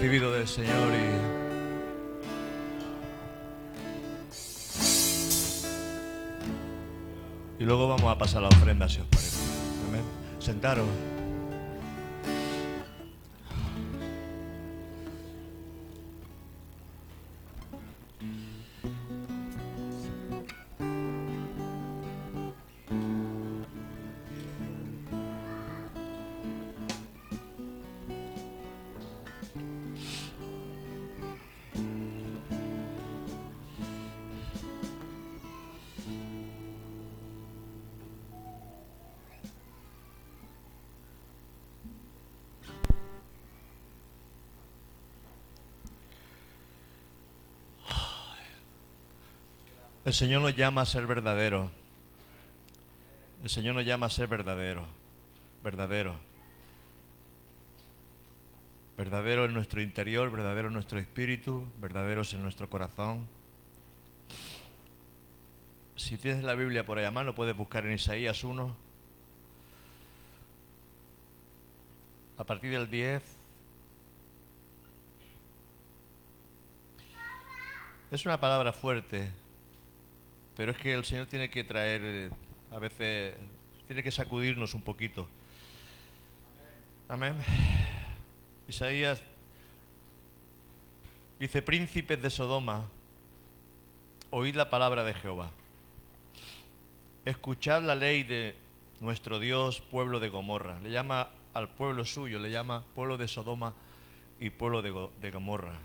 [0.00, 1.40] recibido del Señor y.
[7.62, 9.36] Y luego vamos a pasar la ofrenda, si os parece.
[9.90, 10.02] Amén.
[10.38, 10.86] Sentaros.
[50.02, 51.70] El Señor nos llama a ser verdadero.
[53.42, 54.86] El Señor nos llama a ser verdadero.
[55.62, 56.18] Verdadero.
[58.96, 63.28] Verdadero en nuestro interior, verdadero en nuestro espíritu, verdaderos en nuestro corazón.
[65.96, 68.74] Si tienes la Biblia por ahí a mano, puedes buscar en Isaías 1.
[72.38, 73.22] A partir del 10.
[78.10, 79.30] Es una palabra fuerte,
[80.56, 82.30] pero es que el Señor tiene que traer, eh,
[82.70, 83.34] a veces,
[83.86, 85.28] tiene que sacudirnos un poquito.
[87.08, 87.34] Amén.
[88.68, 89.20] Isaías
[91.38, 92.86] dice, príncipes de Sodoma,
[94.30, 95.50] oíd la palabra de Jehová.
[97.24, 98.54] Escuchad la ley de
[99.00, 100.78] nuestro Dios, pueblo de Gomorra.
[100.80, 103.74] Le llama al pueblo suyo, le llama pueblo de Sodoma
[104.38, 105.78] y pueblo de, Go- de Gomorra.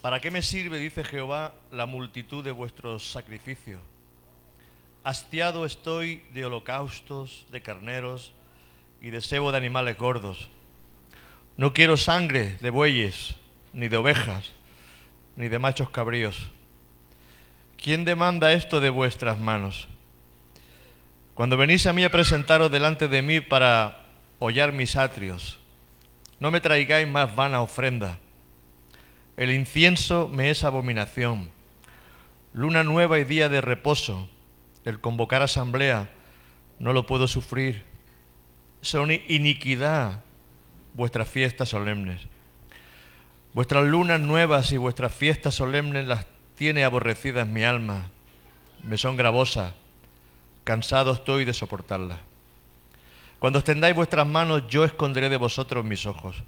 [0.00, 3.80] ¿Para qué me sirve, dice Jehová, la multitud de vuestros sacrificios?
[5.02, 8.32] Hastiado estoy de holocaustos, de carneros
[9.00, 10.48] y de cebo de animales gordos.
[11.56, 13.34] No quiero sangre de bueyes,
[13.72, 14.52] ni de ovejas,
[15.36, 16.50] ni de machos cabríos.
[17.82, 19.88] ¿Quién demanda esto de vuestras manos?
[21.34, 24.06] Cuando venís a mí a presentaros delante de mí para
[24.38, 25.58] hollar mis atrios,
[26.40, 28.18] no me traigáis más vana ofrenda.
[29.36, 31.50] El incienso me es abominación.
[32.54, 34.30] Luna nueva y día de reposo.
[34.84, 36.08] El convocar asamblea
[36.78, 37.84] no lo puedo sufrir.
[38.80, 40.22] Son iniquidad
[40.94, 42.22] vuestras fiestas solemnes.
[43.52, 48.10] Vuestras lunas nuevas y vuestras fiestas solemnes las tiene aborrecidas mi alma.
[48.82, 49.74] Me son gravosas.
[50.64, 52.18] Cansado estoy de soportarlas.
[53.38, 56.42] Cuando extendáis vuestras manos, yo esconderé de vosotros mis ojos.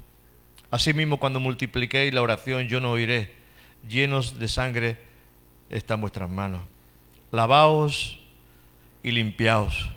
[0.70, 3.34] Asimismo, cuando multipliquéis la oración, yo no oiré.
[3.88, 4.98] Llenos de sangre
[5.70, 6.62] están vuestras manos.
[7.30, 8.20] Lavaos
[9.02, 9.90] y limpiaos.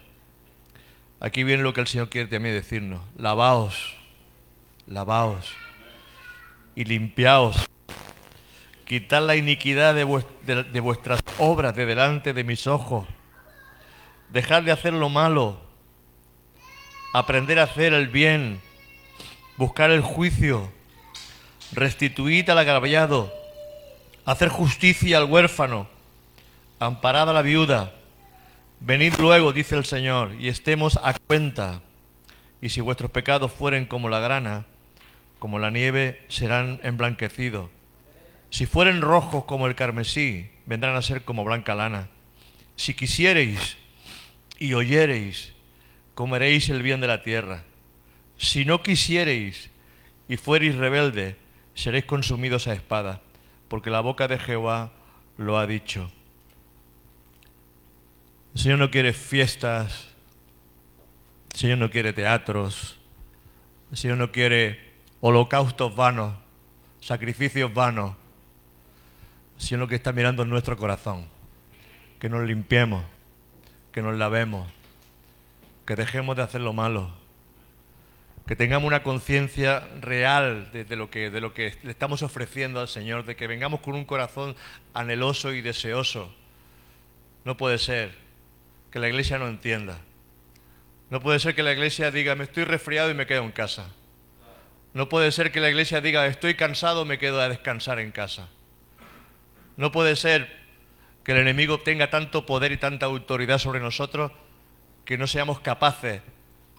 [1.20, 3.02] Aquí viene lo que el Señor quiere también decirnos.
[3.18, 3.96] Lavaos,
[4.88, 5.54] lavaos
[6.76, 7.70] y limpiaos.
[8.86, 13.08] Quitad la iniquidad de, de vuestras obras de delante de mis ojos.
[14.30, 15.60] Dejad de hacer lo malo.
[17.14, 18.62] Aprender a hacer el bien
[19.62, 20.72] buscar el juicio,
[21.72, 23.32] restituid al agraviado,
[24.26, 25.88] hacer justicia al huérfano,
[26.80, 27.94] amparad a la viuda.
[28.80, 31.84] Venid luego, dice el Señor, y estemos a cuenta.
[32.60, 34.66] Y si vuestros pecados fueren como la grana,
[35.38, 37.70] como la nieve, serán emblanquecidos.
[38.50, 42.08] Si fueren rojos como el carmesí, vendrán a ser como blanca lana.
[42.78, 43.78] Si quisiereis
[44.58, 45.54] y oyereis,
[46.16, 47.66] comeréis el bien de la tierra.
[48.42, 49.70] Si no quisiereis
[50.28, 51.38] y fuereis rebelde,
[51.76, 53.22] seréis consumidos a espada,
[53.68, 54.92] porque la boca de Jehová
[55.38, 56.12] lo ha dicho.
[58.56, 60.08] El Señor no quiere fiestas,
[61.54, 63.00] el Señor no quiere teatros,
[63.92, 66.36] el Señor no quiere holocaustos vanos,
[67.00, 68.16] sacrificios vanos.
[69.60, 71.28] El Señor lo que está mirando en nuestro corazón.
[72.18, 73.04] que nos limpiemos,
[73.92, 74.68] que nos lavemos,
[75.86, 77.21] que dejemos de hacer lo malo,
[78.48, 83.26] que tengamos una conciencia real de, lo que, lo que le estamos ofreciendo al Señor,
[83.26, 84.56] de que vengamos con un corazón
[84.94, 86.34] anheloso y deseoso.
[87.46, 88.12] No puede ser
[88.92, 90.00] que la iglesia no entienda.
[91.10, 93.90] No puede ser que la iglesia diga, me estoy resfriado y me quedo en casa.
[94.94, 98.50] No puede ser que la iglesia diga, estoy cansado, me quedo a descansar en casa.
[99.78, 100.62] No puede ser
[101.24, 104.32] que el enemigo tenga tanto poder y tanta autoridad sobre nosotros
[105.06, 106.22] que no seamos capaces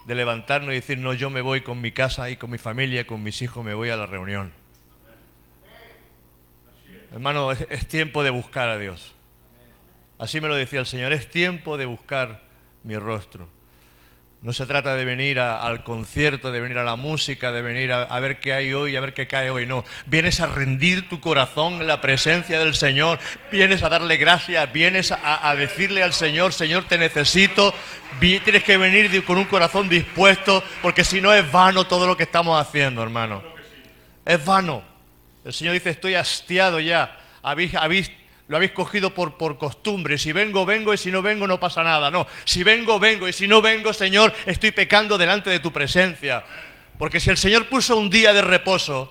[0.07, 3.07] de levantarnos y decir, no, yo me voy con mi casa y con mi familia,
[3.07, 4.53] con mis hijos, me voy a la reunión.
[7.13, 9.15] Hermano, es, es tiempo de buscar a Dios.
[10.19, 12.43] Así me lo decía el Señor, es tiempo de buscar
[12.85, 13.49] mi rostro.
[14.43, 18.19] No se trata de venir al concierto, de venir a la música, de venir a,
[18.19, 19.67] ver qué hay hoy, a ver qué cae hoy.
[19.67, 23.21] No, vienes a rendir tu corazón en la presencia del Señor,
[23.53, 27.73] vienes a darle gracias, vienes a, a decirle al Señor, Señor, te necesito.
[28.19, 32.25] Tienes que venir con un corazón dispuesto, porque si no es vano todo lo que
[32.25, 33.45] estamos haciendo, hermano.
[34.25, 34.83] Es vano.
[35.45, 37.17] El Señor dice, estoy hastiado ya.
[37.45, 38.11] Habéis, habéis-
[38.53, 40.19] lo habéis cogido por, por costumbre.
[40.19, 42.11] Si vengo, vengo y si no vengo, no pasa nada.
[42.11, 46.45] No, si vengo, vengo y si no vengo, Señor, estoy pecando delante de tu presencia.
[46.99, 49.11] Porque si el Señor puso un día de reposo,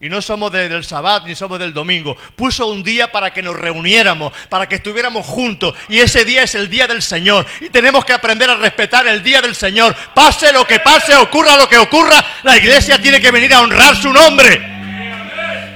[0.00, 3.42] y no somos de- del sabbat ni somos del domingo, puso un día para que
[3.42, 5.74] nos reuniéramos, para que estuviéramos juntos.
[5.90, 7.44] Y ese día es el día del Señor.
[7.60, 9.94] Y tenemos que aprender a respetar el día del Señor.
[10.14, 13.94] Pase lo que pase, ocurra lo que ocurra, la iglesia tiene que venir a honrar
[13.94, 14.79] su nombre.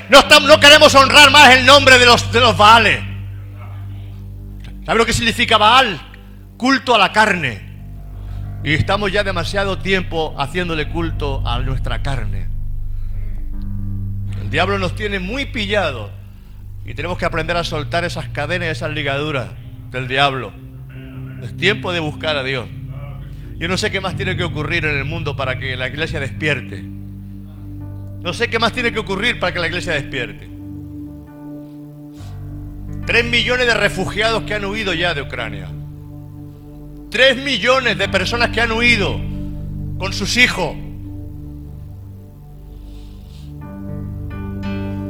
[0.08, 3.00] No, estamos- no queremos honrar más el nombre de los, de los Baales.
[4.84, 5.98] ¿Sabe lo que significa Baal?
[6.56, 7.62] Culto a la carne.
[8.62, 12.48] Y estamos ya demasiado tiempo haciéndole culto a nuestra carne.
[14.42, 16.10] El diablo nos tiene muy pillados
[16.84, 19.48] y tenemos que aprender a soltar esas cadenas, esas ligaduras
[19.90, 20.52] del diablo.
[21.42, 22.66] Es tiempo de buscar a Dios.
[23.56, 26.20] Yo no sé qué más tiene que ocurrir en el mundo para que la iglesia
[26.20, 26.84] despierte.
[28.25, 30.49] No sé qué más tiene que ocurrir para que la iglesia despierte.
[33.05, 35.69] Tres millones de refugiados que han huido ya de Ucrania.
[37.11, 39.21] Tres millones de personas que han huido
[39.99, 40.75] con sus hijos.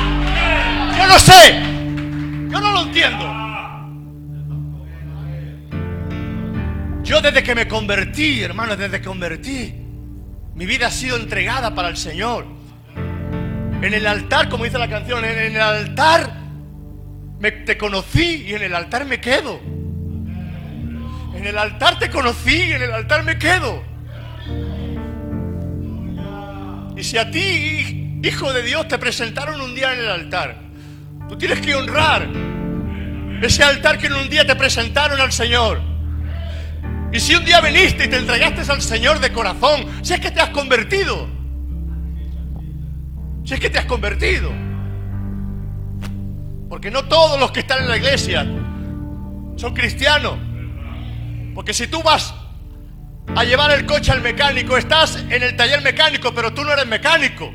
[0.99, 1.61] Yo no sé.
[2.51, 3.43] Yo no lo entiendo.
[7.03, 9.75] Yo desde que me convertí, hermano, desde que convertí,
[10.55, 12.47] mi vida ha sido entregada para el Señor.
[13.83, 16.33] En el altar, como dice la canción, en el altar
[17.41, 19.61] me, te conocí y en el altar me quedo.
[21.43, 23.83] En el altar te conocí en el altar me quedo.
[26.97, 30.57] Y si a ti, hijo de Dios, te presentaron un día en el altar,
[31.29, 32.29] tú tienes que honrar
[33.43, 35.81] ese altar que en un día te presentaron al Señor.
[37.13, 40.31] Y si un día viniste y te entregaste al Señor de corazón, si es que
[40.31, 41.29] te has convertido,
[43.43, 44.53] si es que te has convertido,
[46.69, 48.47] porque no todos los que están en la iglesia
[49.57, 50.52] son cristianos.
[51.55, 52.35] Porque si tú vas
[53.35, 56.87] a llevar el coche al mecánico, estás en el taller mecánico, pero tú no eres
[56.87, 57.53] mecánico.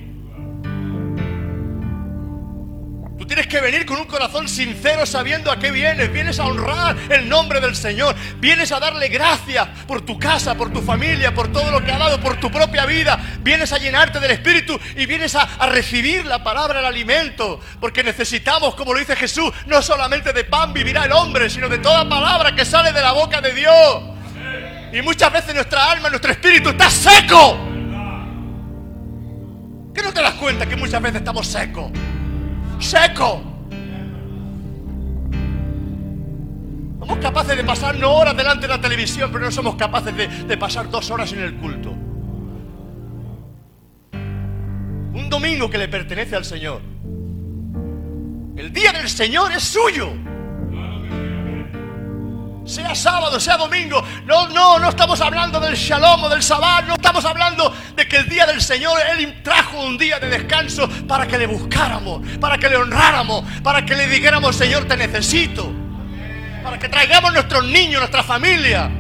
[3.38, 6.12] Tienes que venir con un corazón sincero sabiendo a qué vienes.
[6.12, 8.15] Vienes a honrar el nombre del Señor.
[8.39, 12.00] Vienes a darle gracias por tu casa, por tu familia, por todo lo que ha
[12.00, 13.38] dado, por tu propia vida.
[13.41, 17.60] Vienes a llenarte del Espíritu y vienes a, recibir la palabra, el alimento.
[17.79, 21.77] Porque necesitamos, como lo dice Jesús, no solamente de pan vivirá el hombre, sino de
[21.77, 24.03] toda palabra que sale de la boca de Dios.
[24.94, 27.56] Y muchas veces nuestra alma, nuestro espíritu está seco.
[29.94, 31.91] ¿Qué no te das cuenta que muchas veces estamos secos?
[32.79, 33.41] Seco.
[37.00, 40.27] Somos capaces de pasar no horas delante de la televisión, pero no somos capaces de,
[40.27, 41.91] de pasar dos horas en el culto.
[45.13, 46.81] Un domingo que le pertenece al Señor.
[48.55, 50.10] El día del Señor es suyo.
[52.67, 54.03] Sea sábado, sea domingo.
[54.25, 56.86] No, no, no estamos hablando del shalom o del sabbat.
[56.86, 60.88] No estamos hablando de que el día del Señor Él trajo un día de descanso
[61.07, 65.71] para que le buscáramos, para que le honráramos, para que le dijéramos, Señor, te necesito.
[66.62, 68.91] Para que traigamos nuestros niños, nuestra familia.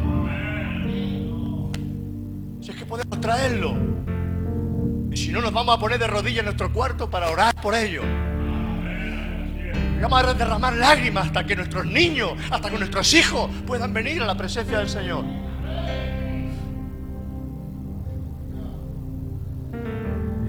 [2.61, 3.75] Si es que podemos traerlo.
[5.11, 7.75] Y si no, nos vamos a poner de rodillas en nuestro cuarto para orar por
[7.75, 8.05] ellos.
[10.01, 14.25] Vamos a derramar lágrimas hasta que nuestros niños, hasta que nuestros hijos puedan venir a
[14.25, 15.25] la presencia del Señor.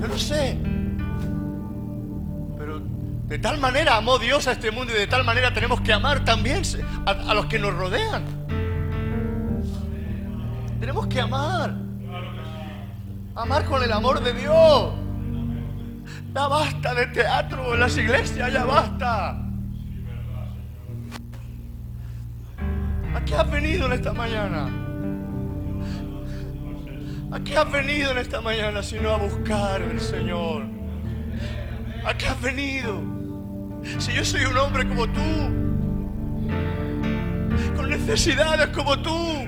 [0.01, 0.59] Yo no sé.
[2.59, 2.81] Pero
[3.27, 6.25] de tal manera amó Dios a este mundo y de tal manera tenemos que amar
[6.25, 6.63] también
[7.07, 8.25] a, a los que nos rodean.
[10.79, 11.75] Tenemos que amar.
[13.35, 15.08] Amar con el amor de Dios.
[16.35, 19.31] Ya basta de teatro en las iglesias, ya basta.
[23.15, 24.69] ¿A qué has venido en esta mañana?
[27.33, 30.65] ¿A qué has venido en esta mañana sino a buscar al Señor?
[32.05, 33.03] ¿A qué has venido?
[33.99, 35.21] Si yo soy un hombre como tú,
[37.77, 39.47] con necesidades como tú,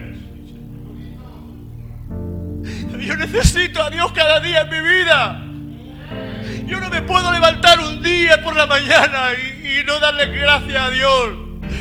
[2.98, 5.49] yo necesito a Dios cada día en mi vida.
[6.70, 10.90] Yo no me puedo levantar un día por la mañana y, no darle gracias a
[10.90, 11.30] Dios.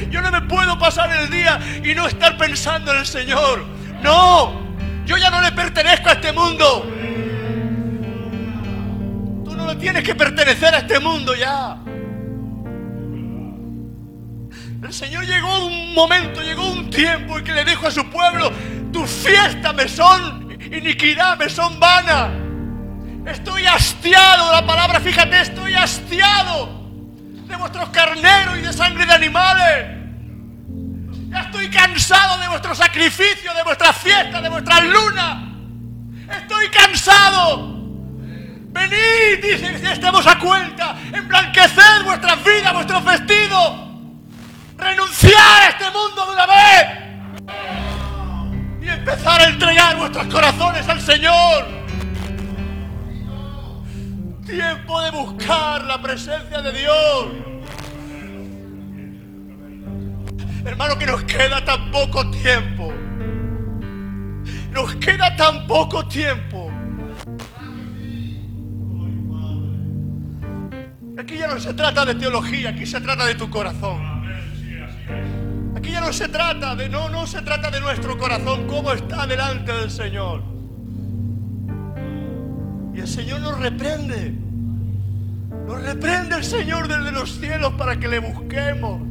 [0.10, 3.64] Yo no me puedo pasar el día y no estar pensando en el Señor.
[4.02, 6.92] No, yo ya no le pertenezco a este mundo.
[9.46, 11.78] Tú no le tienes que pertenecer a este mundo ya.
[14.82, 18.52] El Señor llegó un momento, llegó un tiempo en que le dijo a su pueblo,
[18.92, 22.49] tus fiestas me son iniquidad, me son vanas.
[23.26, 26.80] Estoy hastiado la palabra, fíjate, estoy hastiado
[27.48, 30.00] de vuestros carneros y de sangre de animales.
[31.30, 35.44] Ya estoy cansado de vuestros sacrificios, de vuestras fiestas, de vuestras lunas.
[36.32, 37.78] Estoy cansado.
[38.72, 43.74] Venid, dice, si estamos a cuenta, emblanqueced vuestras vidas, vuestros vestidos.
[44.78, 46.88] Renunciar a este mundo de una vez.
[48.82, 51.79] Y empezar a entregar vuestros corazones al Señor
[54.50, 57.28] tiempo de buscar la presencia de Dios.
[60.66, 62.92] Hermano, que nos queda tan poco tiempo.
[64.72, 66.72] Nos queda tan poco tiempo.
[71.18, 74.20] Aquí ya no se trata de teología, aquí se trata de tu corazón.
[75.76, 79.28] Aquí ya no se trata de, no, no se trata de nuestro corazón, cómo está
[79.28, 80.59] delante del Señor.
[83.00, 84.34] Y el Señor nos reprende.
[85.66, 89.02] Nos reprende el Señor desde los cielos para que le busquemos.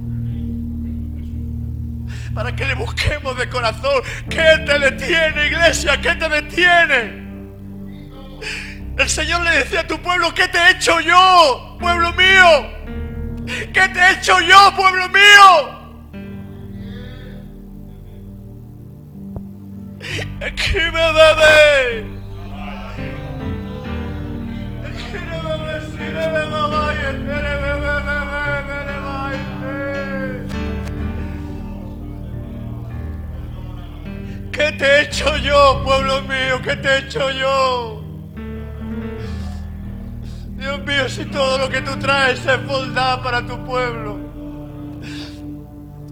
[2.35, 4.03] Para que le busquemos de corazón.
[4.29, 5.99] ¿Qué te detiene, iglesia?
[6.03, 7.29] ¿Qué te detiene?
[8.99, 12.69] El Señor le decía a tu pueblo, ¿qué te he hecho yo, pueblo mío?
[13.73, 15.79] ¿Qué te he hecho yo, pueblo mío?
[20.43, 20.79] Aquí
[34.53, 36.61] ¿Qué te he hecho yo, pueblo mío?
[36.63, 38.03] ¿Qué te he hecho yo?
[40.57, 44.19] Dios mío, si todo lo que tú traes es bondad para tu pueblo.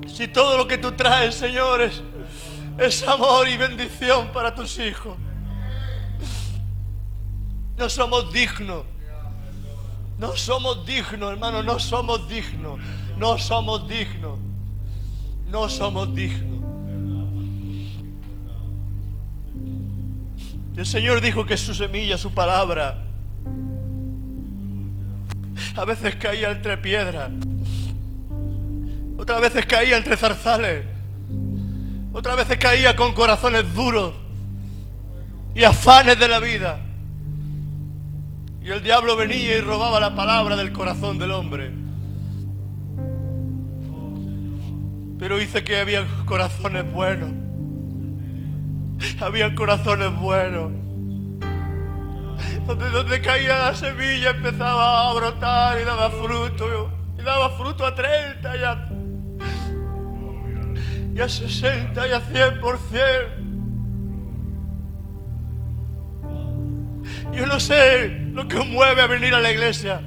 [0.07, 2.01] Si todo lo que tú traes, señores,
[2.79, 5.17] es amor y bendición para tus hijos.
[7.77, 8.85] No somos dignos.
[10.19, 12.81] No somos dignos, hermano, no somos dignos.
[13.19, 14.39] No somos dignos.
[15.51, 16.57] No somos dignos.
[20.77, 23.03] El Señor dijo que su semilla, su palabra,
[25.75, 27.31] a veces caía entre piedras,
[29.17, 30.85] otras veces caía entre zarzales,
[32.13, 34.13] otras veces caía con corazones duros
[35.55, 36.86] y afanes de la vida.
[38.67, 41.71] Y el diablo venía y robaba la palabra del corazón del hombre.
[45.21, 47.31] Pero dice que había corazones buenos.
[49.21, 50.73] Había corazones buenos.
[52.67, 56.91] Donde, donde caía la semilla empezaba a brotar y daba fruto.
[57.17, 58.89] Y daba fruto a 30 y a,
[61.15, 62.61] y a 60 y a 100
[67.33, 70.01] Yo no sé lo que os mueve a venir a la iglesia.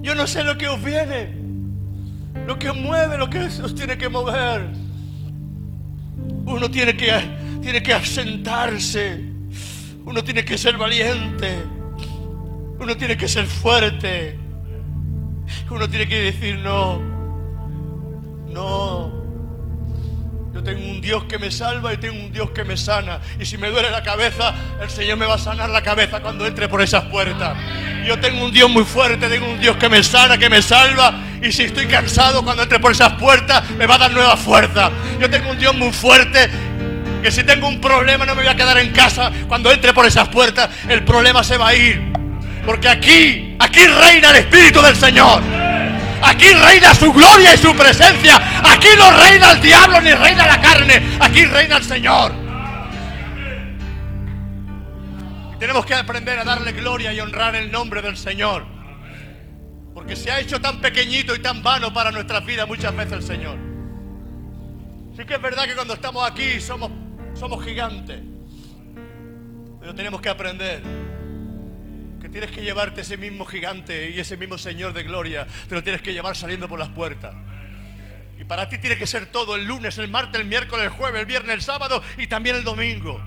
[0.00, 1.36] Yo no sé lo que os viene.
[2.46, 4.68] Lo que os mueve, lo que os tiene que mover.
[6.46, 7.12] Uno tiene que,
[7.60, 9.22] tiene que asentarse.
[10.04, 11.58] Uno tiene que ser valiente.
[12.78, 14.38] Uno tiene que ser fuerte.
[15.70, 17.00] Uno tiene que decir no.
[18.48, 19.17] No.
[20.68, 23.20] Tengo un Dios que me salva y tengo un Dios que me sana.
[23.40, 26.46] Y si me duele la cabeza, el Señor me va a sanar la cabeza cuando
[26.46, 27.56] entre por esas puertas.
[28.06, 31.14] Yo tengo un Dios muy fuerte, tengo un Dios que me sana, que me salva.
[31.42, 34.90] Y si estoy cansado cuando entre por esas puertas, me va a dar nueva fuerza.
[35.18, 36.50] Yo tengo un Dios muy fuerte
[37.22, 39.32] que si tengo un problema no me voy a quedar en casa.
[39.48, 42.12] Cuando entre por esas puertas, el problema se va a ir.
[42.66, 45.67] Porque aquí, aquí reina el Espíritu del Señor.
[46.22, 48.36] Aquí reina su gloria y su presencia.
[48.64, 51.16] Aquí no reina el diablo ni reina la carne.
[51.20, 52.32] Aquí reina el Señor.
[55.54, 58.66] Y tenemos que aprender a darle gloria y honrar el nombre del Señor.
[59.94, 63.22] Porque se ha hecho tan pequeñito y tan vano para nuestras vidas muchas veces el
[63.22, 63.56] Señor.
[65.16, 66.90] Sí que es verdad que cuando estamos aquí somos,
[67.34, 68.20] somos gigantes.
[69.80, 70.82] Pero tenemos que aprender
[72.28, 76.02] tienes que llevarte ese mismo gigante y ese mismo Señor de gloria, te lo tienes
[76.02, 77.34] que llevar saliendo por las puertas.
[78.38, 81.20] Y para ti tiene que ser todo el lunes, el martes, el miércoles, el jueves,
[81.20, 83.20] el viernes, el sábado y también el domingo.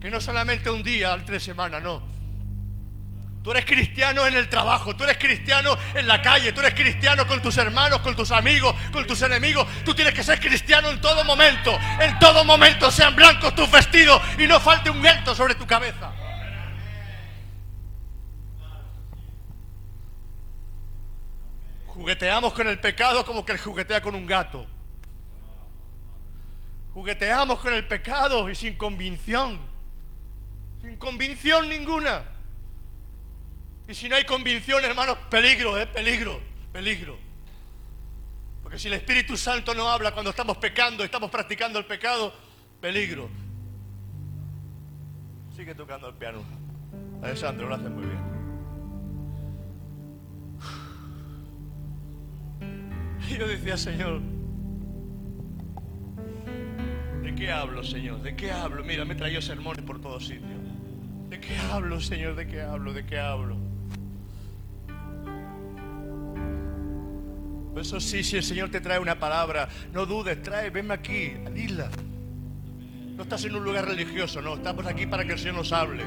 [0.00, 2.14] Que no solamente un día al tres semanas, no.
[3.44, 7.26] Tú eres cristiano en el trabajo, tú eres cristiano en la calle, tú eres cristiano
[7.26, 9.68] con tus hermanos, con tus amigos, con tus enemigos.
[9.84, 11.78] Tú tienes que ser cristiano en todo momento.
[12.00, 16.23] En todo momento sean blancos tus vestidos y no falte un viento sobre tu cabeza.
[21.94, 24.66] Jugueteamos con el pecado como que él juguetea con un gato.
[26.92, 29.60] Jugueteamos con el pecado y sin convicción.
[30.82, 32.24] Sin convicción ninguna.
[33.86, 35.86] Y si no hay convicción, hermanos, peligro, ¿eh?
[35.86, 36.40] Peligro,
[36.72, 37.16] peligro.
[38.62, 42.34] Porque si el Espíritu Santo no habla cuando estamos pecando, estamos practicando el pecado,
[42.80, 43.30] peligro.
[45.54, 46.42] Sigue tocando el piano.
[47.22, 48.33] Alessandro lo hace muy bien.
[53.30, 54.20] Y yo decía, Señor,
[57.22, 58.22] ¿de qué hablo, Señor?
[58.22, 58.84] ¿De qué hablo?
[58.84, 60.50] Mira, me traído sermones por todos sitios.
[61.30, 62.36] ¿De qué hablo, Señor?
[62.36, 62.92] ¿De qué hablo?
[62.92, 63.56] ¿De qué hablo?
[67.76, 71.90] Eso sí, si el Señor te trae una palabra, no dudes, trae, venme aquí, dila.
[73.16, 76.04] No estás en un lugar religioso, no, estamos aquí para que el Señor nos hable.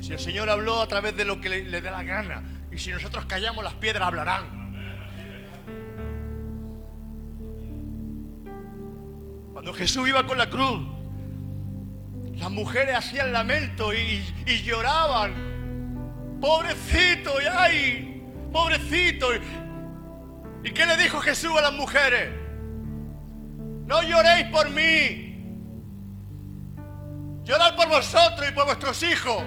[0.00, 2.42] Si el Señor habló a través de lo que le, le dé la gana,
[2.74, 4.64] y si nosotros callamos, las piedras hablarán.
[9.52, 10.80] Cuando Jesús iba con la cruz,
[12.34, 15.54] las mujeres hacían lamento y, y lloraban.
[16.40, 19.28] Pobrecito, y ay, pobrecito.
[20.64, 22.30] ¿Y qué le dijo Jesús a las mujeres?
[23.86, 25.30] No lloréis por mí.
[27.44, 29.44] Llorad por vosotros y por vuestros hijos.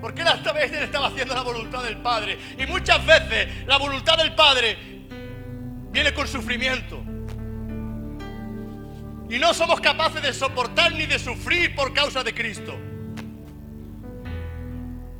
[0.00, 2.38] Porque él esta vez él estaba haciendo la voluntad del Padre.
[2.58, 4.78] Y muchas veces la voluntad del Padre
[5.90, 7.02] viene con sufrimiento.
[9.30, 12.78] Y no somos capaces de soportar ni de sufrir por causa de Cristo.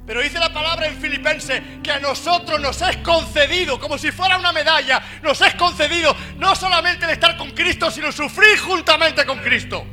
[0.07, 4.39] Pero dice la palabra en Filipenses que a nosotros nos es concedido, como si fuera
[4.39, 9.39] una medalla, nos es concedido no solamente el estar con Cristo, sino sufrir juntamente con
[9.41, 9.85] Cristo.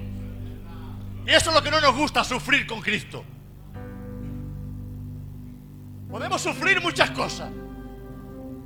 [1.28, 3.26] Y eso es lo que no nos gusta, sufrir con Cristo.
[6.10, 7.52] Podemos sufrir muchas cosas.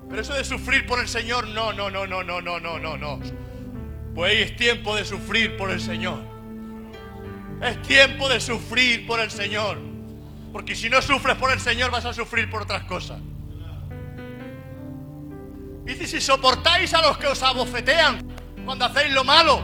[0.09, 2.97] Pero eso de sufrir por el Señor, no, no, no, no, no, no, no, no,
[2.97, 3.19] no.
[4.15, 6.19] Pues es tiempo de sufrir por el Señor.
[7.61, 9.77] Es tiempo de sufrir por el Señor.
[10.51, 13.19] Porque si no sufres por el Señor vas a sufrir por otras cosas.
[15.85, 18.27] Dice, si soportáis a los que os abofetean
[18.65, 19.61] cuando hacéis lo malo,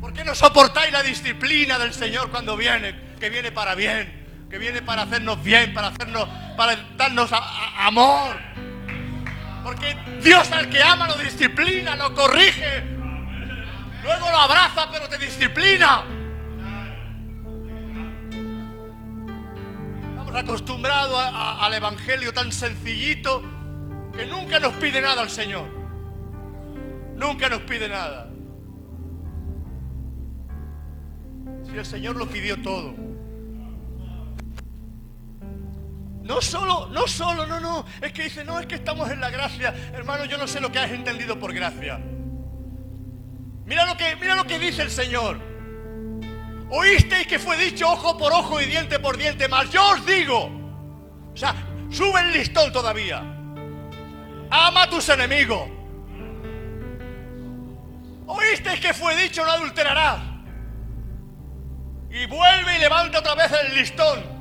[0.00, 3.14] ¿por qué no soportáis la disciplina del Señor cuando viene?
[3.18, 7.30] Que viene para bien que viene para hacernos bien, para hacernos, para darnos
[7.78, 8.36] amor.
[9.64, 12.84] Porque Dios al que ama lo disciplina, lo corrige.
[14.02, 16.04] Luego lo abraza, pero te disciplina.
[20.10, 21.18] Estamos acostumbrados
[21.60, 23.42] al Evangelio tan sencillito
[24.16, 25.66] que nunca nos pide nada al Señor.
[27.16, 28.30] Nunca nos pide nada.
[31.64, 33.05] Si el Señor lo pidió todo.
[36.26, 37.86] No solo, no solo, no, no.
[38.00, 39.72] Es que dice, no, es que estamos en la gracia.
[39.94, 42.00] Hermano, yo no sé lo que has entendido por gracia.
[43.64, 45.38] Mira lo que, mira lo que dice el Señor.
[46.68, 50.50] Oísteis que fue dicho ojo por ojo y diente por diente, mas yo os digo.
[51.32, 51.54] O sea,
[51.90, 53.18] sube el listón todavía.
[54.50, 55.68] Ama a tus enemigos.
[58.26, 60.18] Oísteis que fue dicho no adulterarás.
[62.10, 64.35] Y vuelve y levanta otra vez el listón.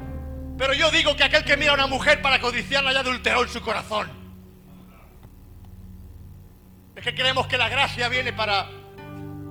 [0.57, 3.49] Pero yo digo que aquel que mira a una mujer para codiciarla ya adulteró en
[3.49, 4.09] su corazón.
[6.95, 8.67] Es que creemos que la gracia viene para,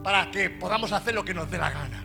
[0.02, 2.04] para que podamos hacer lo que nos dé la gana.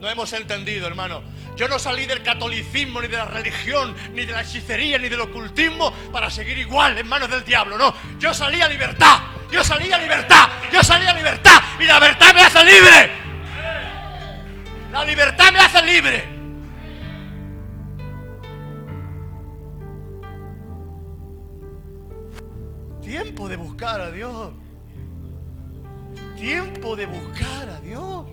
[0.00, 1.22] No hemos entendido, hermano.
[1.56, 5.20] Yo no salí del catolicismo, ni de la religión, ni de la hechicería, ni del
[5.20, 7.78] ocultismo para seguir igual en manos del diablo.
[7.78, 9.20] No, yo salí a libertad.
[9.50, 10.48] Yo salí a libertad.
[10.72, 11.62] Yo salí a libertad.
[11.80, 13.10] Y la libertad me hace libre.
[14.92, 16.35] La libertad me hace libre.
[23.86, 24.52] A Dios.
[26.36, 28.26] Tiempo de buscar a Dios.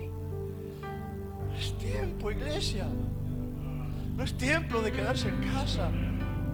[1.59, 2.87] Es tiempo, iglesia.
[4.17, 5.91] No es tiempo de quedarse en casa.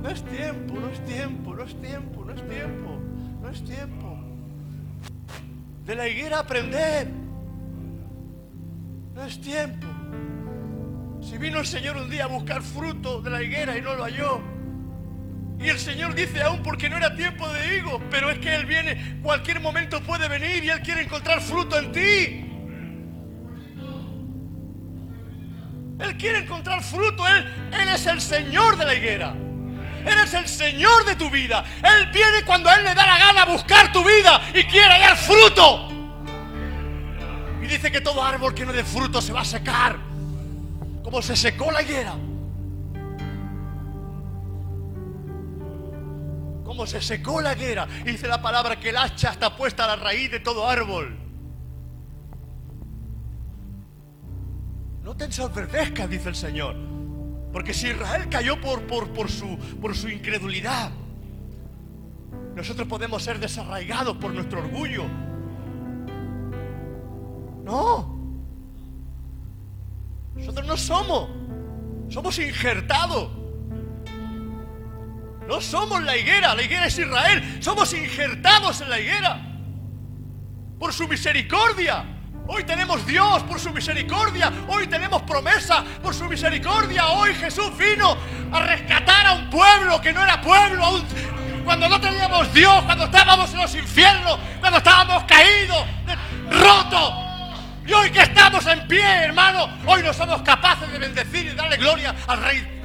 [0.01, 2.99] No es tiempo, no es tiempo, no es tiempo, no es tiempo,
[3.41, 4.17] no es tiempo.
[5.85, 7.07] De la higuera aprender.
[9.15, 9.87] No es tiempo.
[11.21, 14.03] Si vino el Señor un día a buscar fruto de la higuera y no lo
[14.03, 14.58] halló.
[15.59, 18.65] Y el Señor dice aún porque no era tiempo de higos, pero es que Él
[18.65, 22.45] viene, cualquier momento puede venir y Él quiere encontrar fruto en ti.
[25.99, 27.27] Él quiere encontrar fruto.
[27.27, 29.35] Él, él es el Señor de la higuera.
[30.05, 31.65] Él es el Señor de tu vida.
[31.83, 35.17] Él viene cuando Él le da la gana a buscar tu vida y quiere hallar
[35.17, 35.89] fruto.
[37.61, 39.97] Y dice que todo árbol que no dé fruto se va a secar.
[41.03, 42.15] Como se secó la higuera.
[46.87, 47.87] Se secó la higuera.
[48.05, 51.17] Dice la palabra que el hacha está puesta a la raíz de todo árbol.
[55.03, 56.75] No te ensordezcas, dice el Señor.
[57.51, 60.91] Porque si Israel cayó por, por, por, su, por su incredulidad,
[62.55, 65.05] nosotros podemos ser desarraigados por nuestro orgullo.
[67.63, 68.19] No.
[70.35, 71.29] Nosotros no somos.
[72.09, 73.38] Somos injertados.
[75.49, 76.53] No somos la higuera.
[76.53, 77.57] La higuera es Israel.
[77.59, 79.41] Somos injertados en la higuera.
[80.77, 82.05] Por su misericordia.
[82.45, 84.53] Hoy tenemos Dios por su misericordia.
[84.67, 87.07] Hoy tenemos promesa por su misericordia.
[87.07, 88.15] Hoy Jesús vino
[88.51, 90.85] a rescatar a un pueblo que no era pueblo.
[90.85, 91.03] aún
[91.65, 95.83] cuando no teníamos Dios, cuando estábamos en los infiernos, cuando estábamos caídos,
[96.51, 97.13] rotos.
[97.87, 101.77] Y hoy que estamos en pie, hermano, hoy no somos capaces de bendecir y darle
[101.77, 102.78] gloria al Rey.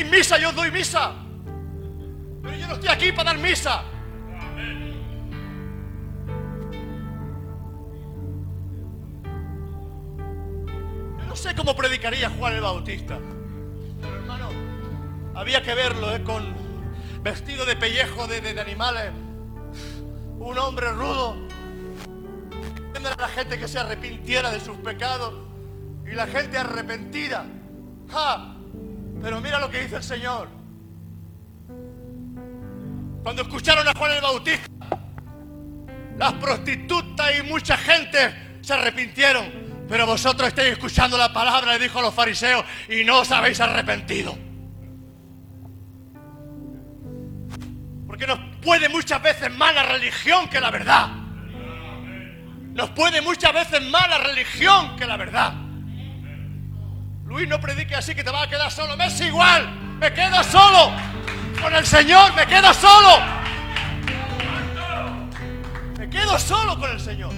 [0.00, 0.38] ¿Queréis misa?
[0.38, 1.12] Yo doy misa.
[2.42, 3.82] Pero yo no estoy aquí para dar misa.
[11.18, 13.18] Yo no sé cómo predicaría Juan el Bautista.
[14.00, 14.48] Pero hermano,
[15.34, 16.22] había que verlo ¿eh?
[16.22, 16.54] con
[17.22, 19.12] vestido de pellejo de, de- animales.
[20.38, 21.36] Un hombre rudo.
[22.94, 25.34] A la gente que se arrepintiera de sus pecados.
[26.10, 27.44] Y la gente arrepentida.
[28.10, 28.56] ¡Ja!
[29.22, 30.48] Pero mira lo que dice el Señor.
[33.22, 34.68] Cuando escucharon a Juan el Bautista,
[36.16, 39.86] las prostitutas y mucha gente se arrepintieron.
[39.88, 43.60] Pero vosotros estáis escuchando la palabra, le dijo a los fariseos, y no os habéis
[43.60, 44.38] arrepentido.
[48.06, 51.08] Porque nos puede muchas veces más la religión que la verdad.
[52.72, 55.54] Nos puede muchas veces más la religión que la verdad.
[57.30, 58.96] Luis, no predique así que te vas a quedar solo.
[58.96, 59.70] Me es igual.
[60.00, 60.90] Me quedo solo.
[61.62, 63.20] Con el Señor, me quedo solo.
[65.96, 67.30] Me quedo solo con el Señor.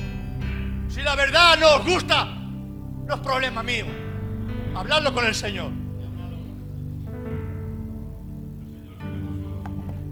[0.89, 3.85] Si la verdad no os gusta, no es problema mío.
[4.75, 5.71] Hablarlo con el Señor.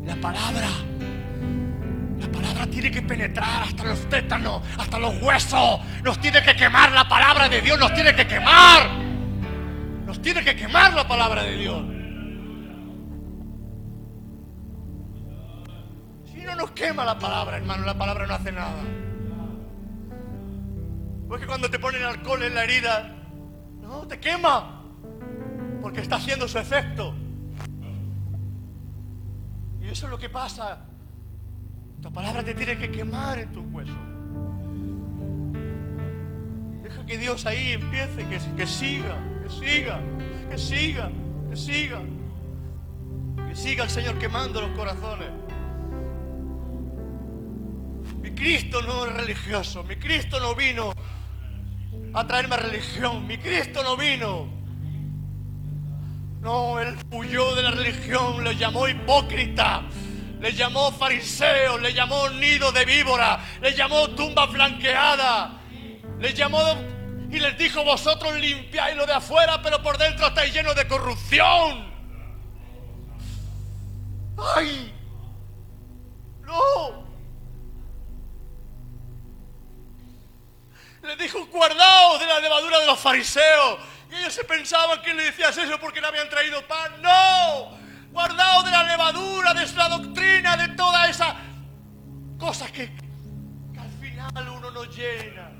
[0.05, 0.69] La palabra.
[2.19, 5.81] La palabra tiene que penetrar hasta los tétanos, hasta los huesos.
[6.03, 9.10] Nos tiene que quemar la palabra de Dios, nos tiene que quemar.
[10.11, 11.85] Nos tiene que quemar la palabra de Dios.
[16.25, 18.83] Si no nos quema la palabra, hermano, la palabra no hace nada.
[21.29, 23.09] Porque cuando te ponen alcohol en la herida,
[23.81, 24.83] no, te quema.
[25.81, 27.15] Porque está haciendo su efecto.
[29.81, 30.87] Y eso es lo que pasa.
[32.03, 33.95] Tu palabra te tiene que quemar en tus huesos.
[36.83, 39.17] Deja que Dios ahí empiece, que, que siga,
[39.51, 40.01] que siga,
[40.51, 41.11] que siga,
[41.51, 42.01] que siga.
[43.49, 45.41] Que siga el Señor quemando los corazones.
[48.41, 50.95] Cristo no es religioso, mi Cristo no vino
[52.15, 54.49] a traerme religión, mi Cristo no vino.
[56.41, 59.83] No, él huyó de la religión, le llamó hipócrita,
[60.41, 65.61] le llamó fariseo, le llamó nido de víbora, le llamó tumba flanqueada,
[66.19, 66.63] le llamó
[67.31, 71.91] y les dijo, vosotros limpiáis lo de afuera, pero por dentro estáis llenos de corrupción.
[74.57, 74.93] ¡Ay!
[76.41, 77.09] ¡No!
[81.03, 83.79] Le dijo, guardaos de la levadura de los fariseos.
[84.11, 87.01] Y ellos se pensaban que le decías eso porque no habían traído pan.
[87.01, 87.79] ¡No!
[88.11, 91.37] Guardaos de la levadura, de la doctrina, de toda esa
[92.41, 92.91] cosas que,
[93.73, 95.53] que al final uno no llena.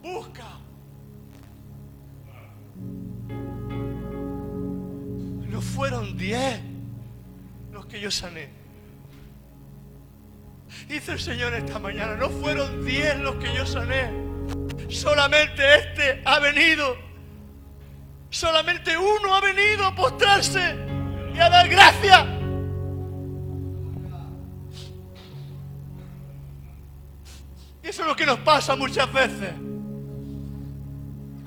[0.00, 0.67] Busca.
[5.58, 6.60] No fueron diez
[7.72, 8.48] los que yo sané.
[10.86, 14.08] Dice el Señor esta mañana, no fueron diez los que yo sané.
[14.88, 16.96] Solamente este ha venido.
[18.30, 20.76] Solamente uno ha venido a postrarse
[21.34, 22.24] y a dar gracias.
[27.82, 29.54] Y eso es lo que nos pasa muchas veces.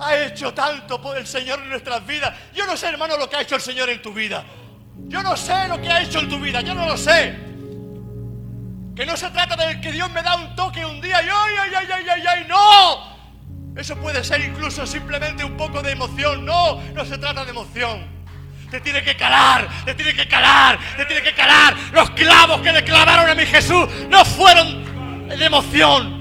[0.01, 2.33] Ha hecho tanto por el Señor en nuestras vidas.
[2.55, 4.43] Yo no sé, hermano, lo que ha hecho el Señor en tu vida.
[5.07, 6.61] Yo no sé lo que ha hecho en tu vida.
[6.61, 7.35] Yo no lo sé.
[8.95, 11.55] Que no se trata de que Dios me da un toque un día y ay,
[11.61, 13.79] ay, ay, ay, ay, ay, no.
[13.79, 16.45] Eso puede ser incluso simplemente un poco de emoción.
[16.45, 18.05] No, no se trata de emoción.
[18.71, 21.75] Te tiene que calar, te tiene que calar, te tiene que calar.
[21.91, 26.20] Los clavos que le clavaron a mi Jesús no fueron de emoción.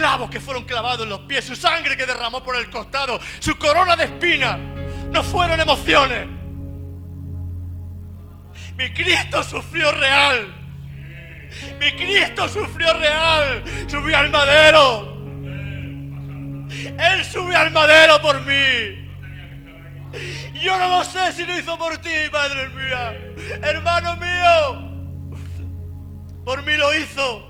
[0.00, 3.58] Clavos que fueron clavados en los pies, su sangre que derramó por el costado, su
[3.58, 6.26] corona de espina, no fueron emociones.
[8.78, 10.54] Mi Cristo sufrió real.
[11.78, 13.62] Mi Cristo sufrió real.
[13.88, 15.18] Subió al madero.
[16.70, 19.06] Él subió al madero por mí.
[20.62, 23.12] Yo no lo sé si lo hizo por ti, madre mía.
[23.62, 25.36] Hermano mío.
[26.46, 27.49] Por mí lo hizo.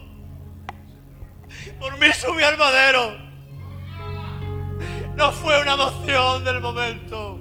[1.80, 3.16] Por mí subió al madero.
[5.16, 7.40] No fue una emoción del momento.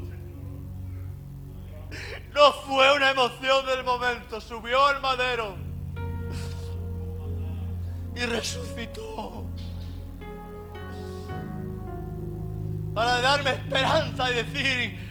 [2.34, 4.40] No fue una emoción del momento.
[4.40, 5.58] Subió al madero
[8.16, 9.46] y resucitó.
[12.94, 15.10] Para darme esperanza y decir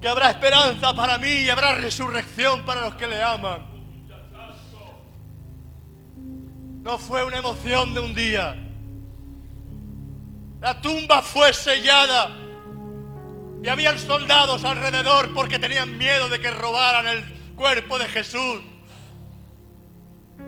[0.00, 3.71] que habrá esperanza para mí y habrá resurrección para los que le aman.
[6.82, 8.56] No fue una emoción de un día.
[10.60, 12.36] La tumba fue sellada.
[13.62, 18.60] Y habían soldados alrededor porque tenían miedo de que robaran el cuerpo de Jesús.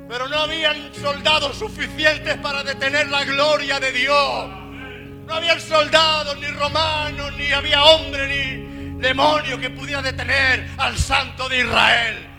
[0.09, 4.49] Pero no habían soldados suficientes para detener la gloria de Dios.
[5.27, 11.49] No habían soldados, ni romanos, ni había hombre, ni demonio que pudiera detener al santo
[11.49, 12.34] de Israel.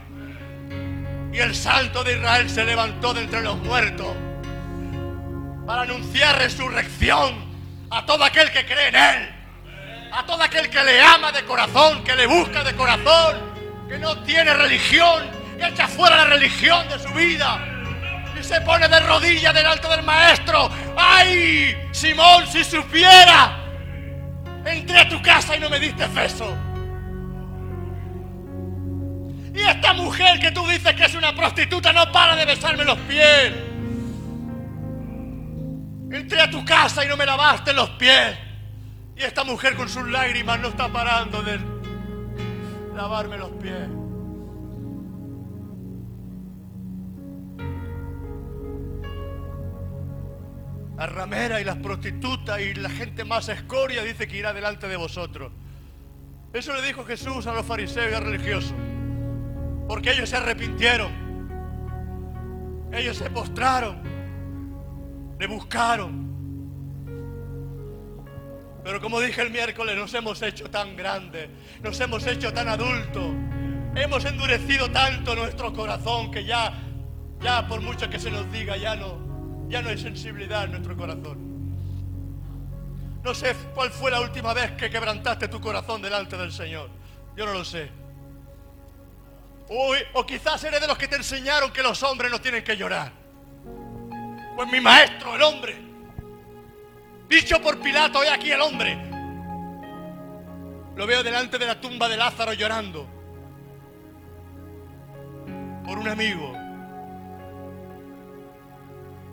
[1.35, 4.15] Y el santo de Israel se levantó de entre los muertos
[5.67, 7.43] para anunciar resurrección
[7.89, 9.35] a todo aquel que cree en Él
[10.15, 13.35] a todo aquel que le ama de corazón, que le busca de corazón,
[13.89, 17.59] que no tiene religión, que echa fuera la religión de su vida
[18.39, 20.69] y se pone de rodillas delante del maestro.
[20.95, 21.75] ¡Ay!
[21.91, 23.57] Simón, si supiera,
[24.65, 26.55] entré a tu casa y no me diste beso.
[29.55, 32.97] Y esta mujer que tú dices que es una prostituta no para de besarme los
[32.99, 33.53] pies.
[36.11, 38.37] Entré a tu casa y no me lavaste los pies.
[39.15, 41.57] Y esta mujer con sus lágrimas no está parando de
[42.93, 43.87] lavarme los pies.
[50.97, 54.97] La ramera y las prostitutas y la gente más escoria dice que irá delante de
[54.97, 55.53] vosotros.
[56.51, 58.73] Eso le dijo Jesús a los fariseos y a los religiosos.
[59.87, 61.11] Porque ellos se arrepintieron.
[62.91, 64.01] Ellos se postraron.
[65.39, 66.25] Le buscaron.
[68.85, 71.49] Pero como dije el miércoles, nos hemos hecho tan grandes,
[71.81, 73.33] nos hemos hecho tan adultos,
[73.95, 76.71] hemos endurecido tanto nuestro corazón que ya,
[77.41, 80.95] ya por mucho que se nos diga, ya no, ya no hay sensibilidad en nuestro
[80.95, 81.55] corazón.
[83.23, 86.91] No sé cuál fue la última vez que quebrantaste tu corazón delante del Señor.
[87.35, 87.89] Yo no lo sé.
[89.67, 93.11] O quizás eres de los que te enseñaron que los hombres no tienen que llorar.
[94.55, 95.85] Pues mi maestro, el hombre,
[97.27, 98.97] Dicho por Pilato, he aquí el hombre.
[100.95, 103.07] Lo veo delante de la tumba de Lázaro llorando.
[105.85, 106.53] Por un amigo.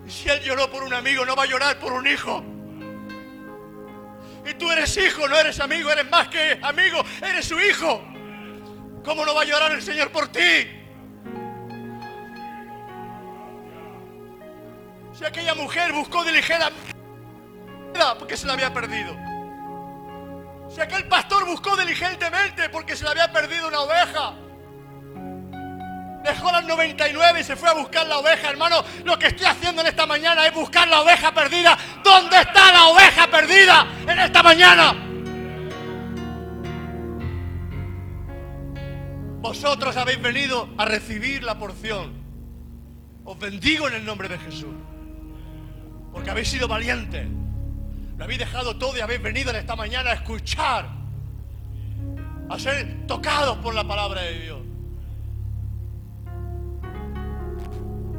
[0.09, 2.43] Si Él lloró por un amigo, no va a llorar por un hijo.
[4.45, 8.03] Y tú eres hijo, no eres amigo, eres más que amigo, eres su hijo.
[9.05, 10.81] ¿Cómo no va a llorar el Señor por ti?
[15.13, 16.81] Si aquella mujer buscó diligentemente
[18.19, 19.17] porque se la había perdido.
[20.69, 24.35] Si aquel pastor buscó diligentemente porque se le había perdido una oveja.
[26.23, 28.85] Dejó las 99 y se fue a buscar la oveja, hermano.
[29.05, 31.77] Lo que estoy haciendo en esta mañana es buscar la oveja perdida.
[32.05, 35.12] ¿Dónde está la oveja perdida en esta mañana?
[39.43, 42.13] Vosotros habéis venido a recibir la porción.
[43.25, 44.75] Os bendigo en el nombre de Jesús.
[46.13, 47.27] Porque habéis sido valientes.
[48.17, 50.89] Lo habéis dejado todo y habéis venido en esta mañana a escuchar.
[52.49, 54.61] A ser tocados por la palabra de Dios.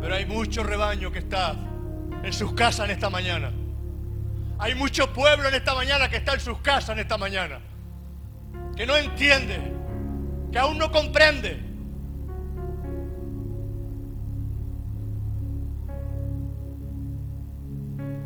[0.02, 1.56] Pero hay mucho rebaño que está
[2.22, 3.50] en sus casas en esta mañana.
[4.60, 7.62] Hay mucho pueblo en esta mañana que está en sus casas en esta mañana.
[8.76, 9.83] Que no entiende.
[10.54, 11.60] Que aún no comprende.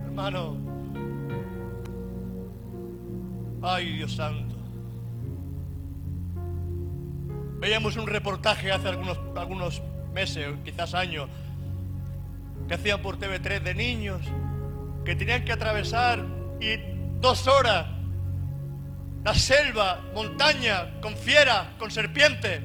[0.06, 0.58] Hermano.
[3.62, 4.56] Ay, Dios santo.
[7.60, 9.82] Veíamos un reportaje hace algunos, algunos
[10.14, 11.30] meses, quizás años,
[12.68, 14.22] que hacían por TV3 de niños
[15.06, 16.26] que tenían que atravesar
[16.60, 16.76] y
[17.22, 17.97] dos horas
[19.24, 22.62] la selva, montaña, con fieras, con serpientes,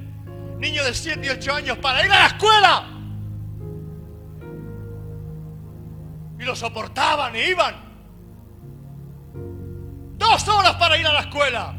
[0.58, 2.84] niños de 7 y 8 años para ir a la escuela.
[6.38, 7.74] Y lo soportaban y iban.
[10.18, 11.74] Dos horas para ir a la escuela.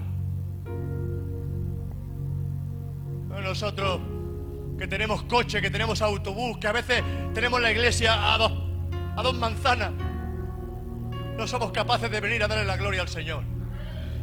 [3.29, 3.99] Nosotros
[4.77, 8.51] que tenemos coche, que tenemos autobús, que a veces tenemos la iglesia a dos,
[9.15, 9.91] a dos manzanas,
[11.38, 13.52] no somos capaces de venir a darle la gloria al Señor.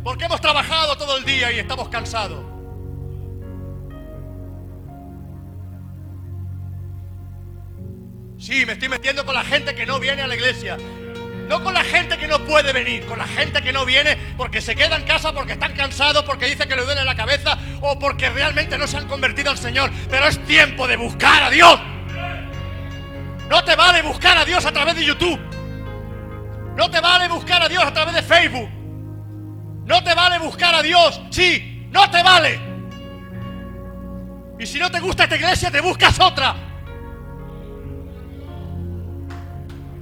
[0.02, 2.44] Porque hemos trabajado todo el día y estamos cansados.
[8.38, 10.78] Sí, me estoy metiendo con la gente que no viene a la iglesia.
[11.46, 14.62] No con la gente que no puede venir, con la gente que no viene porque
[14.62, 17.98] se queda en casa, porque están cansados, porque dice que le duele la cabeza o
[17.98, 19.90] porque realmente no se han convertido al Señor.
[20.08, 21.78] Pero es tiempo de buscar a Dios.
[23.50, 25.40] No te vale buscar a Dios a través de YouTube.
[26.76, 28.79] No te vale buscar a Dios a través de Facebook.
[29.84, 31.20] No te vale buscar a Dios.
[31.30, 32.60] Sí, no te vale.
[34.58, 36.54] Y si no te gusta esta iglesia, te buscas otra.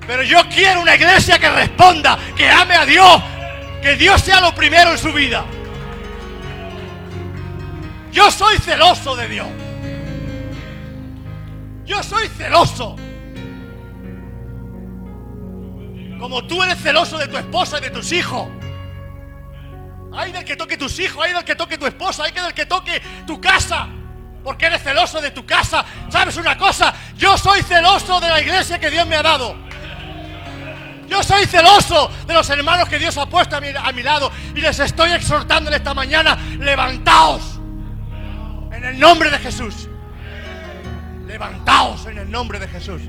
[0.06, 3.22] Pero yo quiero una iglesia que responda, que ame a Dios,
[3.82, 5.44] que Dios sea lo primero en su vida.
[8.10, 9.46] Yo soy celoso de Dios.
[11.84, 12.96] Yo soy celoso.
[16.18, 18.48] Como tú eres celoso de tu esposa y de tus hijos.
[20.18, 22.66] Hay del que toque tus hijos, hay del que toque tu esposa, hay del que
[22.66, 23.86] toque tu casa.
[24.42, 25.84] Porque eres celoso de tu casa.
[26.10, 26.92] ¿Sabes una cosa?
[27.16, 29.54] Yo soy celoso de la iglesia que Dios me ha dado.
[31.06, 34.32] Yo soy celoso de los hermanos que Dios ha puesto a mi, a mi lado
[34.56, 37.60] y les estoy exhortando en esta mañana, levantaos
[38.72, 39.88] en el nombre de Jesús.
[41.28, 43.02] Levantaos en el nombre de Jesús.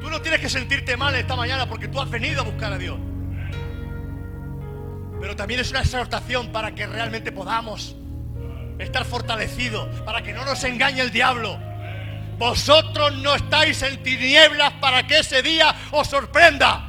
[0.00, 2.78] Tú no tienes que sentirte mal esta mañana porque tú has venido a buscar a
[2.78, 2.96] Dios.
[5.20, 7.96] Pero también es una exhortación para que realmente podamos
[8.78, 11.58] estar fortalecidos, para que no nos engañe el diablo.
[12.38, 16.82] Vosotros no estáis en tinieblas para que ese día os sorprenda.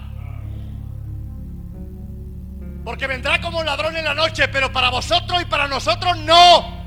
[2.83, 6.77] Porque vendrá como ladrón en la noche, pero para vosotros y para nosotros no.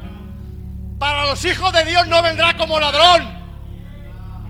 [0.99, 3.39] Para los hijos de Dios no vendrá como ladrón.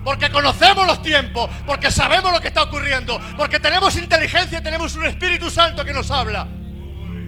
[0.03, 5.05] Porque conocemos los tiempos, porque sabemos lo que está ocurriendo, porque tenemos inteligencia tenemos un
[5.05, 6.47] Espíritu Santo que nos habla.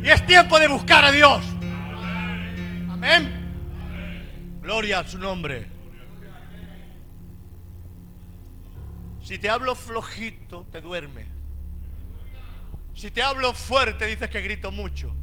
[0.04, 1.42] Y es tiempo de buscar a Dios.
[2.92, 4.60] Amén.
[4.62, 5.70] Gloria a su nombre.
[9.22, 11.26] Si te hablo flojito, te duerme.
[12.94, 15.16] Si te hablo fuerte, dices que grito mucho.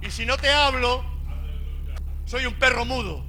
[0.00, 1.04] Y si no te hablo,
[2.26, 3.26] soy un perro mudo.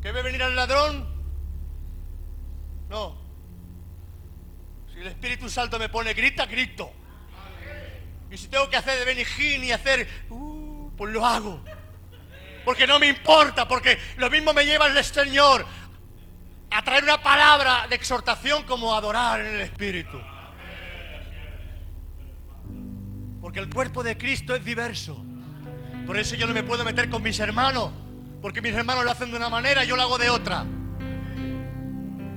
[0.00, 1.08] ¿Que ve venir al ladrón?
[2.88, 3.20] No.
[4.92, 7.01] Si el Espíritu Santo me pone grita, grito.
[8.32, 11.62] Y si tengo que hacer de Benijín y hacer, uh, pues lo hago.
[12.64, 15.66] Porque no me importa, porque lo mismo me lleva el Señor
[16.70, 20.18] a traer una palabra de exhortación como adorar en el Espíritu.
[23.42, 25.22] Porque el cuerpo de Cristo es diverso.
[26.06, 27.92] Por eso yo no me puedo meter con mis hermanos.
[28.40, 30.64] Porque mis hermanos lo hacen de una manera y yo lo hago de otra.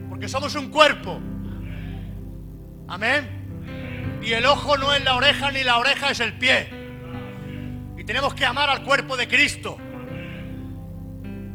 [0.10, 1.22] Porque somos un cuerpo.
[2.90, 3.45] Amén.
[4.26, 6.68] Y el ojo no es la oreja ni la oreja es el pie.
[7.96, 9.78] Y tenemos que amar al cuerpo de Cristo.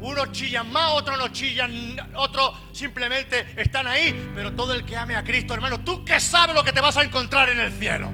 [0.00, 4.30] Unos chillan más, otros no chillan, otros simplemente están ahí.
[4.36, 6.96] Pero todo el que ame a Cristo, hermano, tú que sabes lo que te vas
[6.96, 8.12] a encontrar en el cielo.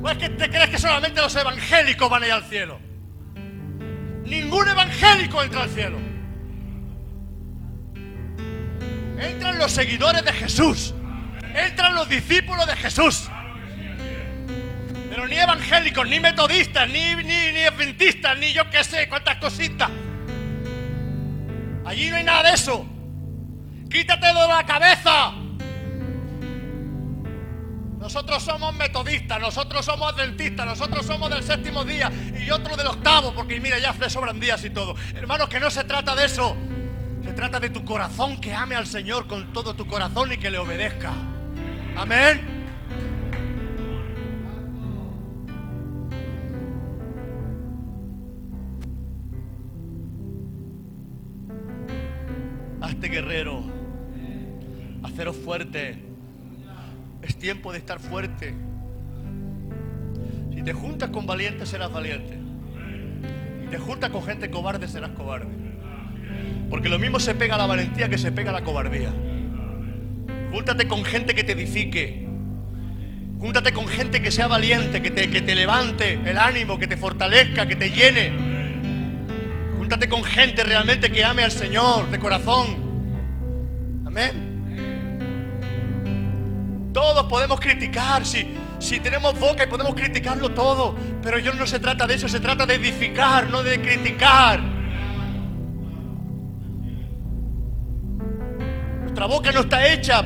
[0.00, 2.78] ¿O es que te crees que solamente los evangélicos van a ir al cielo?
[4.24, 5.98] Ningún evangélico entra al cielo.
[9.18, 10.94] Entran los seguidores de Jesús.
[11.54, 13.28] Entran los discípulos de Jesús.
[15.10, 19.90] Pero ni evangélicos, ni metodistas, ni, ni, ni adventistas, ni yo qué sé, cuántas cositas.
[21.84, 22.86] Allí no hay nada de eso.
[23.90, 25.34] Quítate de la cabeza.
[27.98, 33.32] Nosotros somos metodistas, nosotros somos adventistas, nosotros somos del séptimo día y otro del octavo,
[33.34, 34.96] porque mira, ya le sobran días y todo.
[35.14, 36.56] Hermanos, que no se trata de eso.
[37.22, 40.50] Se trata de tu corazón que ame al Señor con todo tu corazón y que
[40.50, 41.12] le obedezca.
[41.96, 42.40] Amén.
[52.80, 53.62] Hazte guerrero.
[55.02, 55.98] Haceros fuerte.
[57.22, 58.54] Es tiempo de estar fuerte.
[60.54, 62.38] Si te juntas con valientes, serás valiente.
[63.62, 65.52] Si te juntas con gente cobarde, serás cobarde.
[66.70, 69.12] Porque lo mismo se pega a la valentía que se pega a la cobardía.
[70.52, 72.28] Júntate con gente que te edifique.
[73.40, 76.98] Júntate con gente que sea valiente, que te, que te levante el ánimo, que te
[76.98, 78.30] fortalezca, que te llene.
[79.78, 84.02] Júntate con gente realmente que ame al Señor de corazón.
[84.06, 84.50] Amén.
[86.92, 91.80] Todos podemos criticar, si, si tenemos boca y podemos criticarlo todo, pero yo no se
[91.80, 94.60] trata de eso, se trata de edificar, no de criticar.
[99.00, 100.22] Nuestra boca no está hecha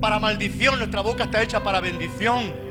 [0.00, 2.66] para maldición, nuestra boca está hecha para bendición.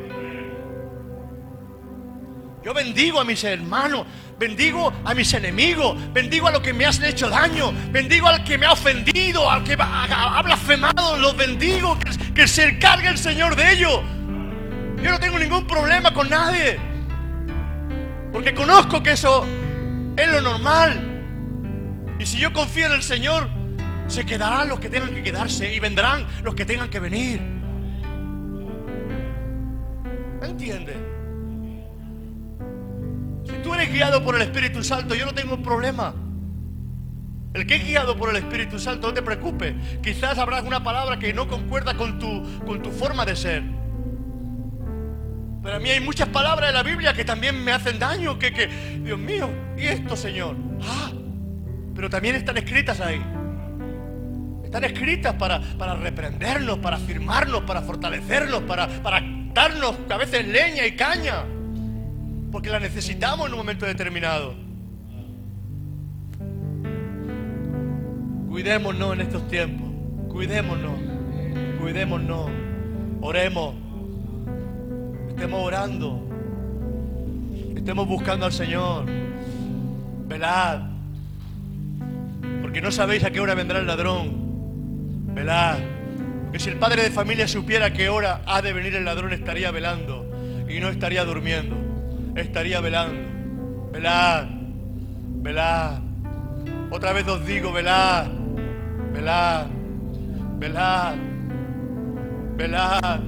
[2.64, 4.08] Yo bendigo a mis hermanos,
[4.40, 8.58] bendigo a mis enemigos, bendigo a los que me han hecho daño, bendigo al que
[8.58, 13.56] me ha ofendido, al que ha blasfemado, los bendigo, que, que se encargue el Señor
[13.56, 14.02] de ellos.
[15.02, 16.80] Yo no tengo ningún problema con nadie,
[18.34, 19.46] porque conozco que eso
[20.18, 21.12] es lo normal.
[22.18, 23.48] Y si yo confío en el Señor,
[24.08, 27.42] se quedarán los que tengan que quedarse y vendrán los que tengan que venir.
[30.42, 30.98] ¿Entiendes?
[33.46, 36.14] Si tú eres guiado por el Espíritu Santo, yo no tengo problema.
[37.54, 39.74] El que es guiado por el Espíritu Santo, no te preocupes.
[40.04, 43.64] Quizás habrá alguna palabra que no concuerda con tu, con tu forma de ser.
[45.64, 48.38] Pero a mí hay muchas palabras de la Biblia que también me hacen daño.
[48.38, 50.56] Que, que Dios mío, ¿y esto, Señor?
[50.84, 51.12] Ah,
[51.96, 53.22] pero también están escritas ahí.
[54.66, 59.22] Están escritas para, para reprendernos, para afirmarnos, para fortalecernos, para, para
[59.54, 61.44] darnos a veces leña y caña.
[62.52, 64.56] Porque la necesitamos en un momento determinado.
[68.50, 69.88] Cuidémonos en estos tiempos.
[70.30, 71.00] Cuidémonos.
[71.80, 72.50] Cuidémonos.
[73.22, 73.76] Oremos.
[75.30, 76.28] Estemos orando.
[77.76, 79.06] Estemos buscando al Señor.
[80.28, 80.82] Velad.
[82.62, 84.45] Porque no sabéis a qué hora vendrá el ladrón.
[85.36, 85.78] Velad.
[86.46, 89.34] Porque si el padre de familia supiera a qué hora ha de venir el ladrón,
[89.34, 90.26] estaría velando.
[90.68, 91.76] Y no estaría durmiendo.
[92.36, 93.92] Estaría velando.
[93.92, 94.48] Velad.
[95.44, 96.00] Velad.
[96.90, 98.28] Otra vez os digo, velad.
[99.14, 99.68] Velad.
[100.58, 101.16] Velad.
[102.56, 103.20] Velad.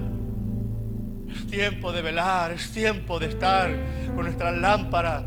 [1.30, 3.70] Es tiempo de velar, es tiempo de estar
[4.16, 5.24] con nuestras lámparas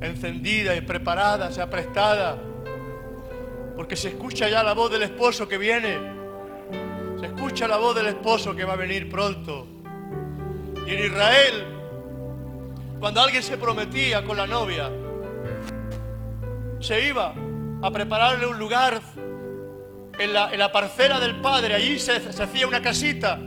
[0.00, 2.36] encendidas y preparadas y aprestadas.
[3.76, 5.98] Porque se escucha ya la voz del esposo que viene.
[7.18, 9.66] Se escucha la voz del esposo que va a venir pronto.
[10.86, 11.64] Y en Israel,
[13.00, 14.90] cuando alguien se prometía con la novia,
[16.80, 17.34] se iba
[17.82, 19.00] a prepararle un lugar
[20.18, 21.74] en la, parcela del padre.
[21.74, 23.40] Allí se, se hacía una casita.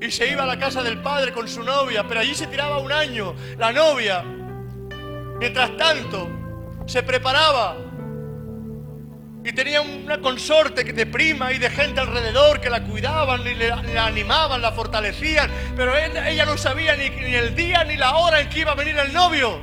[0.00, 2.78] Y se iba a la casa del padre con su novia, pero allí se tiraba
[2.78, 4.22] un año la novia.
[5.38, 6.28] Mientras tanto,
[6.86, 7.76] se preparaba
[9.48, 14.04] y tenía una consorte de prima y de gente alrededor que la cuidaban y la
[14.04, 18.60] animaban, la fortalecían, pero ella no sabía ni, el día ni la hora en que
[18.60, 19.58] iba a venir el novio.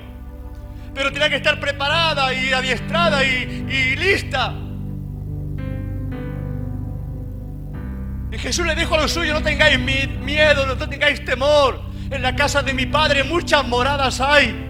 [0.95, 4.55] Pero tenía que estar preparada y adiestrada y, y lista.
[8.31, 11.79] Y Jesús le dijo a los suyos, no tengáis mi- miedo, no tengáis temor.
[12.09, 14.67] En la casa de mi Padre muchas moradas hay.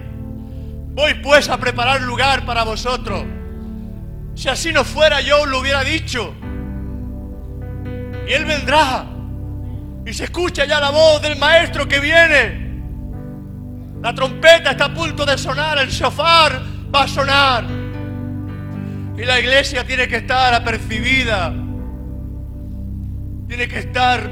[0.92, 3.24] Voy pues a preparar lugar para vosotros.
[4.36, 6.34] Si así no fuera, yo lo hubiera dicho.
[8.28, 9.06] Y Él vendrá.
[10.04, 12.66] Y se escucha ya la voz del maestro que viene.
[14.02, 16.62] La trompeta está a punto de sonar, el shofar
[16.94, 17.64] va a sonar.
[19.16, 21.54] Y la iglesia tiene que estar apercibida.
[23.48, 24.30] Tiene que estar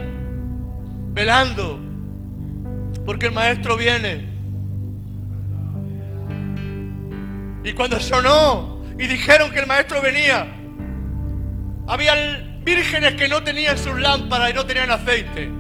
[1.15, 1.81] velando.
[3.07, 4.29] Porque el maestro viene.
[7.65, 10.47] Y cuando sonó y dijeron que el maestro venía,
[11.87, 12.15] había
[12.63, 15.51] vírgenes que no tenían sus lámparas y no tenían aceite.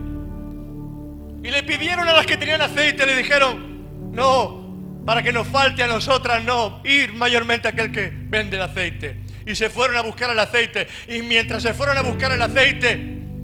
[1.42, 5.82] Y le pidieron a las que tenían aceite, le dijeron, no, para que nos falte
[5.82, 9.20] a nosotras, no, ir mayormente a aquel que vende el aceite.
[9.46, 10.86] Y se fueron a buscar el aceite.
[11.06, 12.92] Y mientras se fueron a buscar el aceite,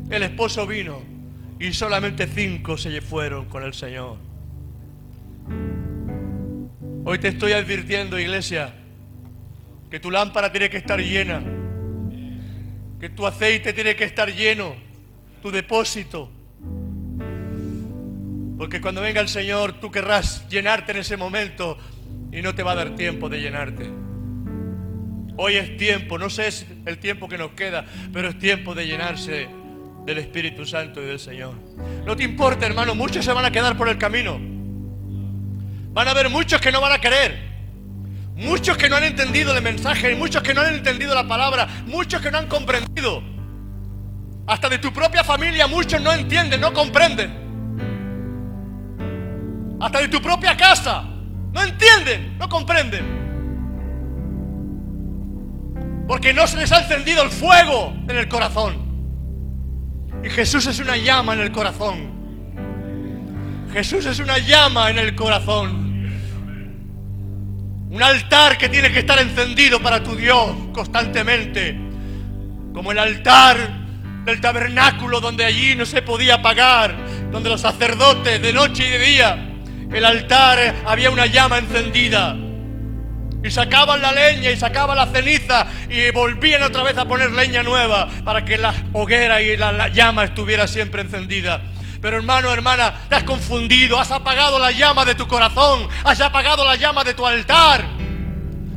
[0.09, 1.03] el esposo vino.
[1.59, 4.16] Y solamente cinco se fueron con el Señor.
[7.05, 8.74] Hoy te estoy advirtiendo, iglesia,
[9.91, 11.43] que tu lámpara tiene que estar llena,
[13.01, 14.74] que tu aceite tiene que estar lleno,
[15.43, 16.30] tu depósito.
[18.57, 21.76] Porque cuando venga el Señor, tú querrás llenarte en ese momento
[22.30, 23.91] y no te va a dar tiempo de llenarte.
[25.36, 28.86] Hoy es tiempo, no sé es el tiempo que nos queda, pero es tiempo de
[28.86, 29.49] llenarse
[30.05, 31.55] del Espíritu Santo y del Señor.
[32.05, 34.38] No te importa, hermano, muchos se van a quedar por el camino.
[35.93, 37.49] Van a haber muchos que no van a querer.
[38.41, 42.22] Muchos que no han entendido el mensaje, muchos que no han entendido la palabra, muchos
[42.22, 43.22] que no han comprendido.
[44.47, 47.38] Hasta de tu propia familia muchos no entienden, no comprenden.
[49.78, 51.03] Hasta de tu propia casa
[51.53, 53.20] no entienden, no comprenden.
[56.09, 58.88] Porque no se les ha encendido el fuego en el corazón.
[60.24, 62.18] Y Jesús es una llama en el corazón.
[63.70, 65.89] Jesús es una llama en el corazón.
[67.91, 71.76] Un altar que tiene que estar encendido para tu Dios constantemente.
[72.72, 73.57] Como el altar
[74.24, 76.95] del tabernáculo donde allí no se podía apagar.
[77.32, 79.47] Donde los sacerdotes de noche y de día.
[79.93, 82.36] El altar había una llama encendida.
[83.43, 87.64] Y sacaban la leña y sacaban la ceniza y volvían otra vez a poner leña
[87.64, 91.61] nueva para que la hoguera y la, la llama estuviera siempre encendida.
[92.01, 96.64] Pero hermano, hermana, te has confundido, has apagado la llama de tu corazón, has apagado
[96.64, 97.84] la llama de tu altar.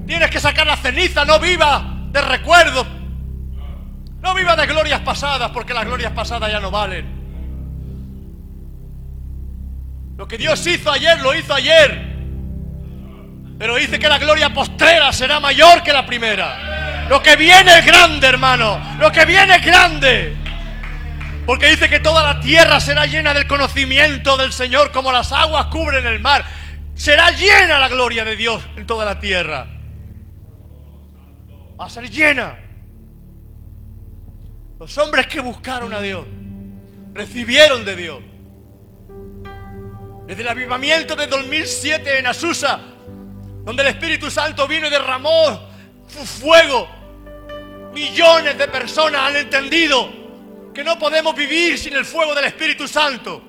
[0.05, 2.85] Tienes que sacar la ceniza, no viva de recuerdos.
[4.21, 7.23] No viva de glorias pasadas, porque las glorias pasadas ya no valen.
[10.17, 12.13] Lo que Dios hizo ayer, lo hizo ayer.
[13.57, 17.05] Pero dice que la gloria postrera será mayor que la primera.
[17.09, 18.79] Lo que viene es grande, hermano.
[18.99, 20.42] Lo que viene es grande.
[21.45, 25.65] Porque dice que toda la tierra será llena del conocimiento del Señor como las aguas
[25.67, 26.45] cubren el mar.
[26.95, 29.67] Será llena la gloria de Dios en toda la tierra.
[31.79, 32.57] Va a ser llena.
[34.79, 36.25] Los hombres que buscaron a Dios
[37.13, 38.19] recibieron de Dios.
[40.25, 42.79] Desde el avivamiento de 2007 en Azusa,
[43.65, 45.69] donde el Espíritu Santo vino y derramó
[46.07, 46.87] fuego,
[47.93, 50.22] millones de personas han entendido
[50.73, 53.41] que no podemos vivir sin el fuego del Espíritu Santo.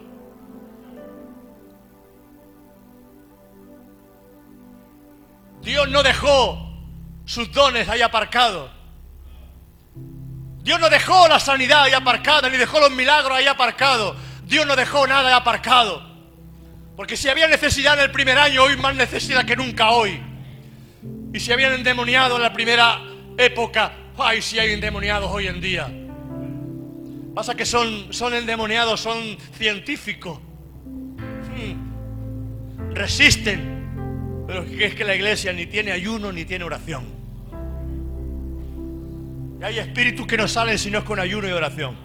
[5.63, 6.59] Dios no dejó
[7.25, 8.71] sus dones ahí aparcados.
[10.63, 14.17] Dios no dejó la sanidad ahí aparcada, ni dejó los milagros ahí aparcados.
[14.45, 16.03] Dios no dejó nada ahí aparcado.
[16.97, 20.23] Porque si había necesidad en el primer año, hoy más necesidad que nunca hoy.
[21.33, 23.01] Y si habían endemoniado en la primera
[23.39, 26.04] época, ay, si hay endemoniados hoy en día.
[27.35, 30.39] Pasa que son, son endemoniados, son científicos.
[31.19, 32.95] Hmm.
[32.95, 34.45] Resisten.
[34.47, 37.05] Pero es que la iglesia ni tiene ayuno ni tiene oración.
[39.61, 41.97] Y hay espíritus que no salen si no es con ayuno y oración.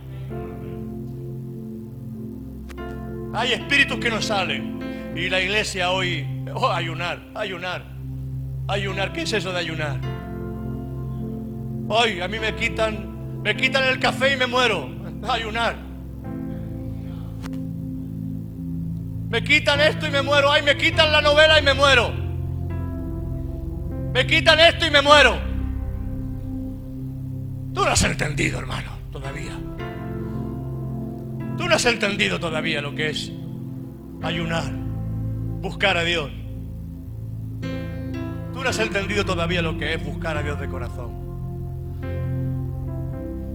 [3.34, 5.14] Hay espíritus que no salen.
[5.16, 6.26] Y la iglesia hoy,
[6.56, 7.84] oh, ayunar, ayunar,
[8.68, 9.14] ayunar.
[9.14, 10.00] ¿Qué es eso de ayunar?
[11.88, 15.76] Hoy a mí me quitan, me quitan el café y me muero ayunar.
[19.30, 20.52] Me quitan esto y me muero.
[20.52, 22.12] Ay, me quitan la novela y me muero.
[24.14, 25.38] Me quitan esto y me muero.
[27.74, 29.52] Tú no has entendido, hermano, todavía.
[31.58, 33.32] Tú no has entendido todavía lo que es
[34.24, 34.72] ayunar,
[35.62, 36.32] buscar a Dios.
[38.54, 41.20] Tú no has entendido todavía lo que es buscar a Dios de corazón.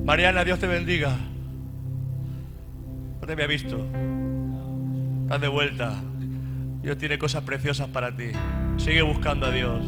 [0.04, 1.16] Mariana, Dios te bendiga.
[3.24, 3.78] No te había visto.
[5.22, 5.94] Estás de vuelta.
[6.82, 8.32] Dios tiene cosas preciosas para ti.
[8.76, 9.82] Sigue buscando a Dios.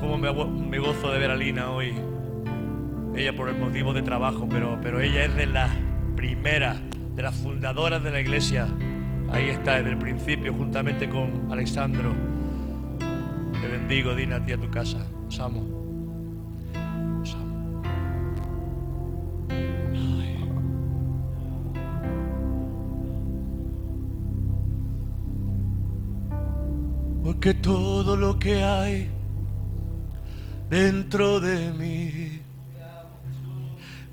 [0.00, 1.94] Como me, me gozo de ver a Lina hoy.
[3.16, 5.70] ella por el motivo de trabajo, pero, pero ella es de las
[6.14, 6.78] primeras,
[7.16, 8.68] de las fundadoras de la iglesia.
[9.32, 12.12] Ahí está, desde el principio, juntamente con Alexandro.
[13.58, 15.06] Te bendigo, Dina, a ti a tu casa.
[15.26, 15.79] Os amo.
[27.40, 29.08] Porque todo lo que hay
[30.68, 32.42] dentro de mí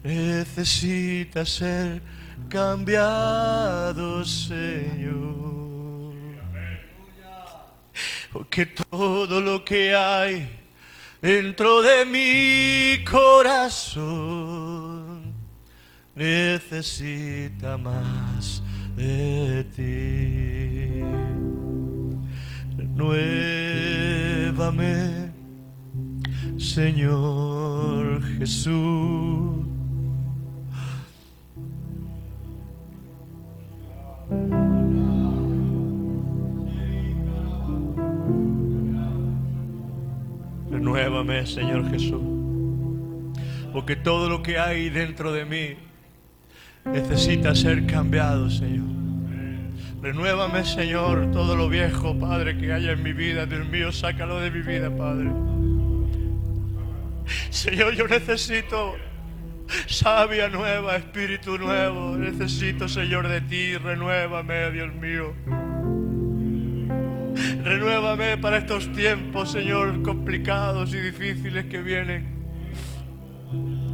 [0.01, 2.01] necesita ser
[2.47, 6.13] cambiado, Señor.
[8.31, 10.49] Porque todo lo que hay
[11.21, 14.13] dentro de mi corazón
[16.15, 18.63] necesita más
[18.95, 21.26] de ti.
[22.97, 24.89] Renuévame,
[26.57, 29.67] Señor Jesús.
[40.71, 42.19] Renuévame, Señor Jesús.
[43.71, 45.75] Porque todo lo que hay dentro de mí
[46.83, 48.96] necesita ser cambiado, Señor.
[50.01, 53.45] Renuévame, Señor, todo lo viejo, Padre, que haya en mi vida.
[53.45, 55.31] Dios mío, sácalo de mi vida, Padre.
[57.49, 58.95] Señor, yo necesito
[59.87, 62.15] sabia nueva, espíritu nuevo.
[62.15, 63.75] Necesito, Señor, de ti.
[63.77, 65.33] Renuévame, Dios mío.
[67.63, 72.37] Renuévame para estos tiempos, Señor, complicados y difíciles que vienen.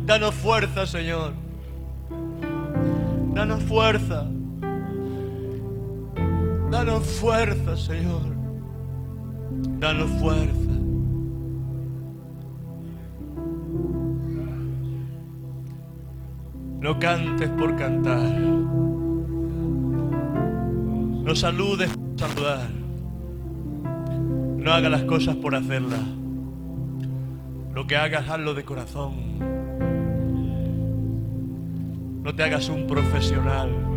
[0.06, 1.34] Danos fuerza, Señor.
[3.34, 4.28] Danos fuerza.
[6.74, 8.34] Danos fuerza, Señor.
[9.80, 10.72] Danos fuerza.
[16.82, 18.40] No cantes por cantar.
[21.22, 22.70] No saludes por saludar.
[24.58, 26.02] No hagas las cosas por hacerlas.
[27.76, 29.14] Lo que hagas, hazlo de corazón.
[32.24, 33.93] No te hagas un profesional.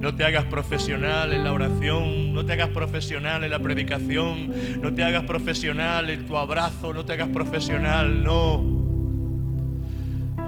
[0.00, 4.92] No te hagas profesional en la oración, no te hagas profesional en la predicación, no
[4.92, 8.76] te hagas profesional en tu abrazo, no te hagas profesional, no.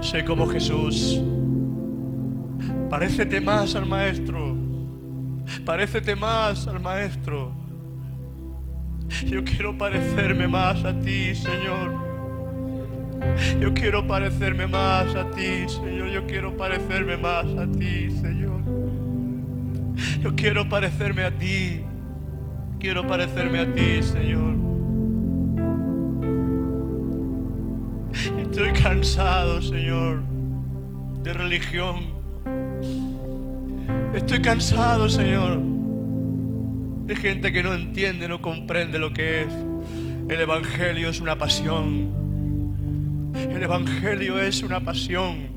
[0.01, 1.19] Sé como Jesús.
[2.89, 4.55] Parécete más al Maestro.
[5.65, 7.51] Parécete más al Maestro.
[9.25, 12.09] Yo quiero parecerme más a ti, Señor.
[13.59, 16.09] Yo quiero parecerme más a ti, Señor.
[16.09, 18.58] Yo quiero parecerme más a ti, Señor.
[20.21, 21.81] Yo quiero parecerme a ti.
[22.79, 24.55] Quiero parecerme a ti, Señor.
[28.41, 30.23] Estoy cansado, Señor,
[31.23, 32.19] de religión.
[34.13, 35.61] Estoy cansado, Señor,
[37.05, 39.53] de gente que no entiende, no comprende lo que es.
[40.29, 43.31] El Evangelio es una pasión.
[43.35, 45.47] El Evangelio es una pasión.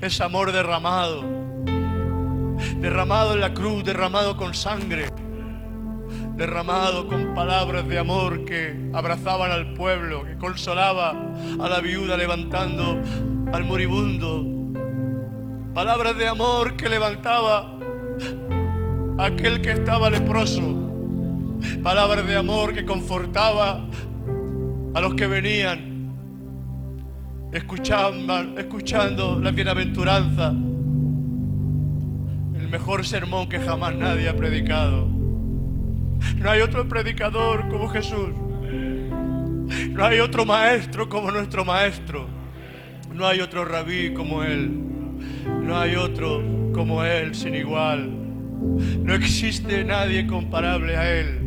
[0.00, 1.39] Es amor derramado.
[2.80, 5.06] Derramado en la cruz, derramado con sangre.
[6.36, 12.98] Derramado con palabras de amor que abrazaban al pueblo, que consolaba a la viuda levantando
[13.52, 14.46] al moribundo.
[15.74, 17.78] Palabras de amor que levantaba
[19.18, 20.62] a aquel que estaba leproso.
[21.82, 23.86] Palabras de amor que confortaba
[24.94, 25.90] a los que venían
[27.52, 30.54] escuchando, la bienaventuranza,
[32.70, 35.06] mejor sermón que jamás nadie ha predicado.
[36.36, 38.30] No hay otro predicador como Jesús.
[39.90, 42.26] No hay otro maestro como nuestro maestro.
[43.12, 44.70] No hay otro rabí como Él.
[45.62, 46.42] No hay otro
[46.72, 48.08] como Él sin igual.
[49.02, 51.40] No existe nadie comparable a Él.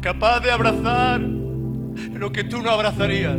[0.00, 3.38] Capaz de abrazar lo que tú no abrazarías.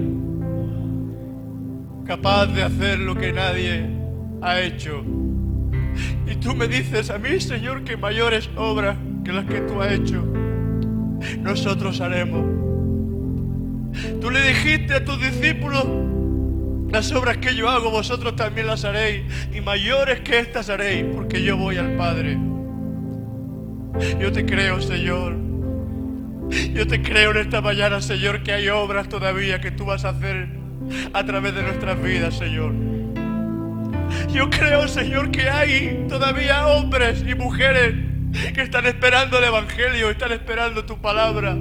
[2.06, 3.86] Capaz de hacer lo que nadie
[4.42, 5.04] ha hecho.
[6.26, 9.92] Y tú me dices a mí, Señor, que mayores obras que las que tú has
[9.92, 10.24] hecho,
[11.40, 12.46] nosotros haremos.
[14.20, 15.86] Tú le dijiste a tus discípulos,
[16.92, 19.24] las obras que yo hago, vosotros también las haréis,
[19.54, 22.38] y mayores que estas haréis, porque yo voy al Padre.
[24.20, 25.38] Yo te creo, Señor.
[26.74, 30.10] Yo te creo en esta mañana, Señor, que hay obras todavía que tú vas a
[30.10, 30.50] hacer
[31.14, 32.93] a través de nuestras vidas, Señor.
[34.32, 37.94] Yo creo, Señor, que hay todavía hombres y mujeres
[38.54, 41.56] que están esperando el Evangelio, están esperando tu palabra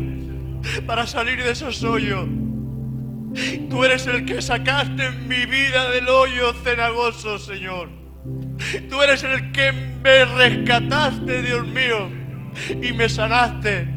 [0.87, 2.27] para salir de esos hoyos.
[3.71, 7.89] Tú eres el que sacaste mi vida del hoyo cenagoso, Señor.
[8.89, 12.11] Tú eres el que me rescataste, Dios mío,
[12.83, 13.89] y me sanaste.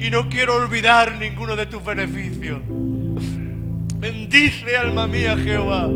[0.00, 2.60] Y no quiero olvidar ninguno de tus beneficios.
[3.96, 5.88] Bendice, alma mía, Jehová,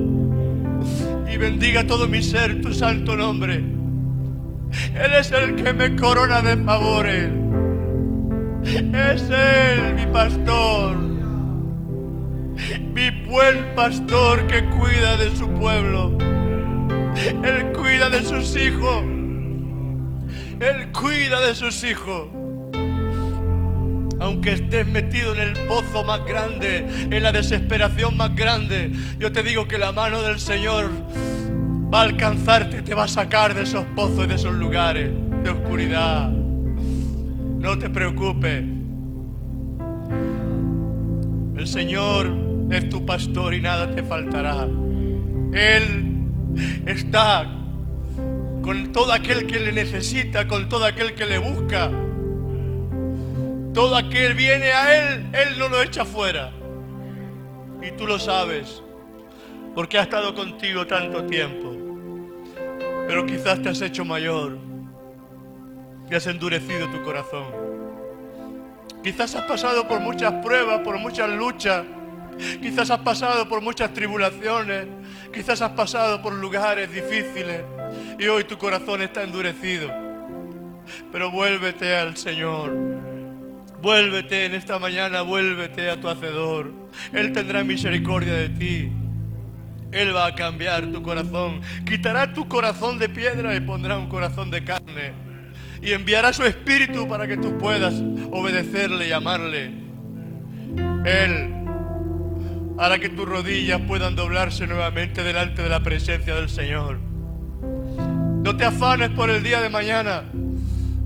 [1.33, 3.57] y bendiga todo mi ser tu santo nombre.
[4.95, 7.31] Él es el que me corona de favores.
[8.65, 10.97] Es Él, mi pastor,
[12.95, 16.17] mi buen pastor que cuida de su pueblo.
[17.17, 19.03] Él cuida de sus hijos.
[20.61, 22.29] Él cuida de sus hijos.
[24.23, 29.43] Aunque estés metido en el pozo más grande, en la desesperación más grande, yo te
[29.43, 30.91] digo que la mano del Señor
[31.93, 35.11] va a alcanzarte te va a sacar de esos pozos y de esos lugares
[35.43, 36.31] de oscuridad.
[36.31, 38.65] No te preocupes.
[41.57, 42.33] El Señor
[42.71, 44.69] es tu pastor y nada te faltará.
[45.53, 46.29] Él
[46.87, 47.45] está
[48.63, 51.91] con todo aquel que le necesita, con todo aquel que le busca.
[53.75, 56.53] Todo aquel viene a Él, Él no lo echa fuera.
[57.81, 58.83] Y tú lo sabes,
[59.75, 61.75] porque ha estado contigo tanto tiempo.
[63.09, 64.59] Pero quizás te has hecho mayor
[66.11, 67.47] y has endurecido tu corazón.
[69.03, 71.85] Quizás has pasado por muchas pruebas, por muchas luchas.
[72.61, 74.87] Quizás has pasado por muchas tribulaciones.
[75.33, 77.63] Quizás has pasado por lugares difíciles.
[78.19, 79.91] Y hoy tu corazón está endurecido.
[81.11, 83.12] Pero vuélvete al Señor.
[83.83, 86.73] Vuélvete en esta mañana, vuélvete a tu Hacedor.
[87.13, 88.93] Él tendrá misericordia de ti.
[89.91, 91.61] Él va a cambiar tu corazón.
[91.85, 95.15] Quitará tu corazón de piedra y pondrá un corazón de carne.
[95.83, 97.95] Y enviará su espíritu para que tú puedas
[98.31, 99.73] obedecerle y amarle.
[101.05, 101.53] Él
[102.79, 107.01] hará que tus rodillas puedan doblarse nuevamente delante de la presencia del Señor.
[108.45, 110.23] No te afanes por el día de mañana,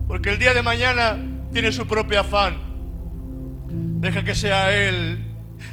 [0.07, 1.17] porque el día de mañana
[1.55, 2.66] tiene su propio afán.
[3.97, 5.19] Deja que sea Él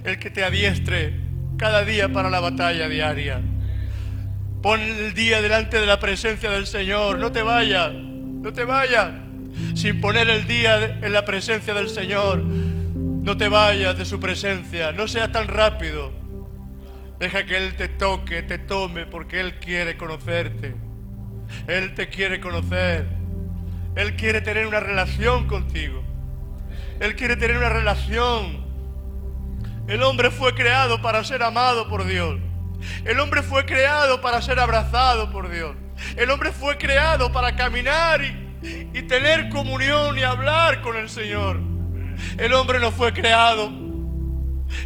[0.04, 1.20] el que te adiestre
[1.58, 3.42] cada día para la batalla diaria.
[4.62, 7.20] Pon el día delante de la presencia del Señor.
[7.20, 9.12] No te vayas, no te vayas
[9.76, 12.44] sin poner el día en la presencia del Señor.
[12.44, 16.12] No te vayas de su presencia, no seas tan rápido.
[17.20, 20.76] Deja que Él te toque, te tome, porque Él quiere conocerte.
[21.68, 23.08] Él te quiere conocer.
[23.96, 26.03] Él quiere tener una relación contigo.
[27.00, 28.64] Él quiere tener una relación.
[29.88, 32.40] El hombre fue creado para ser amado por Dios.
[33.06, 35.76] El hombre fue creado para ser abrazado por Dios.
[36.16, 41.60] El hombre fue creado para caminar y, y tener comunión y hablar con el Señor.
[42.38, 43.72] El hombre no fue creado.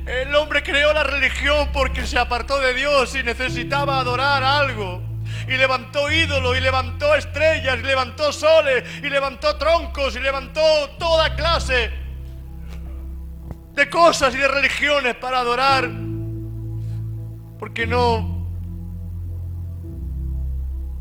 [0.06, 5.07] El hombre creó la religión porque se apartó de Dios y necesitaba adorar algo.
[5.48, 10.62] Y levantó ídolos, y levantó estrellas, y levantó soles, y levantó troncos, y levantó
[11.00, 11.92] toda clase
[13.74, 15.90] de cosas y de religiones para adorar.
[17.60, 18.48] Porque no,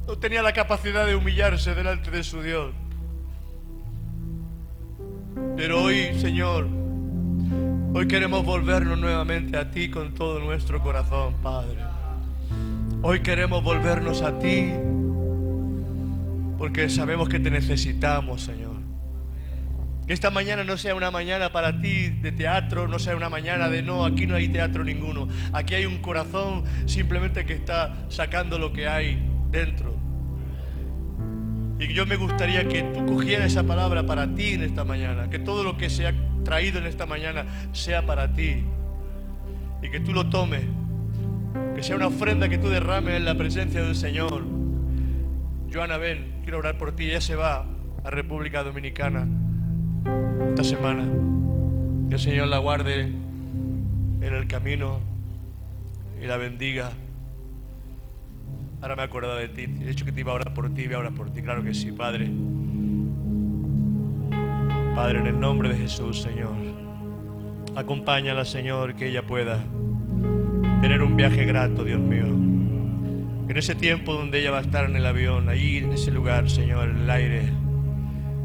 [0.07, 2.73] no tenía la capacidad de humillarse delante de su Dios.
[5.57, 6.69] Pero hoy, Señor,
[7.95, 11.96] hoy queremos volvernos nuevamente a ti con todo nuestro corazón, Padre.
[13.03, 14.73] Hoy queremos volvernos a ti
[16.59, 18.77] porque sabemos que te necesitamos, Señor.
[20.07, 23.69] Que esta mañana no sea una mañana para ti de teatro, no sea una mañana
[23.69, 25.29] de no, aquí no hay teatro ninguno.
[25.53, 29.95] Aquí hay un corazón simplemente que está sacando lo que hay dentro.
[31.79, 35.39] Y yo me gustaría que tú cogieras esa palabra para ti en esta mañana, que
[35.39, 38.65] todo lo que se ha traído en esta mañana sea para ti.
[39.83, 40.65] Y que tú lo tomes,
[41.77, 44.45] que sea una ofrenda que tú derrames en la presencia del Señor.
[45.71, 47.05] Joana, ven, quiero orar por ti.
[47.05, 47.67] Ella se va
[48.03, 49.29] a República Dominicana
[50.49, 51.07] esta semana.
[52.09, 55.01] Que el Señor la guarde en el camino
[56.23, 56.93] y la bendiga.
[58.81, 59.65] Ahora me he acordado de ti.
[59.65, 61.43] He dicho que te iba a orar por ti, voy a orar por ti.
[61.43, 62.31] Claro que sí, Padre.
[64.95, 66.57] Padre, en el nombre de Jesús, Señor.
[67.75, 69.63] Acompáñala, Señor, que ella pueda
[70.81, 72.27] tener un viaje grato, Dios mío.
[73.49, 76.51] En ese tiempo donde ella va a estar en el avión, ahí en ese lugar,
[76.51, 77.43] Señor, en el aire,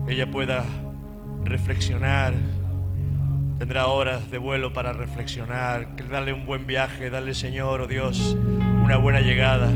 [0.08, 0.64] ella pueda
[1.44, 2.34] reflexionar.
[3.60, 5.96] Tendrá horas de vuelo para reflexionar.
[5.96, 8.38] Que darle un buen viaje, darle, Señor, oh Dios,
[8.84, 9.70] una buena llegada.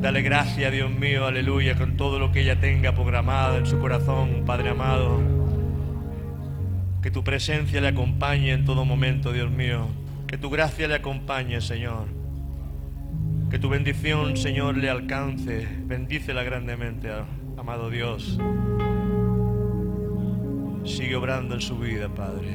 [0.00, 4.44] Dale gracias, Dios mío, aleluya, con todo lo que ella tenga programado en su corazón,
[4.44, 5.20] Padre amado.
[7.02, 9.88] Que tu presencia le acompañe en todo momento, Dios mío.
[10.26, 12.08] Que tu gracia le acompañe, Señor.
[13.48, 15.68] Que tu bendición, Señor, le alcance.
[15.86, 17.10] Bendícela grandemente,
[17.56, 18.36] amado Dios.
[20.84, 22.48] Sigue obrando en su vida, Padre.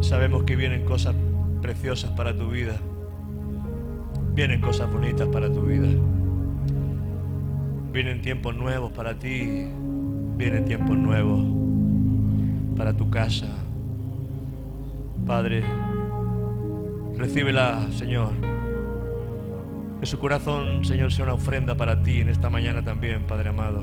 [0.00, 1.14] Sabemos que vienen cosas
[1.60, 2.76] preciosas para tu vida.
[4.34, 5.88] Vienen cosas bonitas para tu vida.
[7.92, 9.66] Vienen tiempos nuevos para ti.
[10.38, 11.44] Vienen tiempos nuevos
[12.78, 13.67] para tu casa.
[15.28, 15.62] Padre,
[17.18, 18.32] recíbela, Señor.
[20.00, 23.82] Que su corazón, Señor, sea una ofrenda para ti en esta mañana también, Padre amado.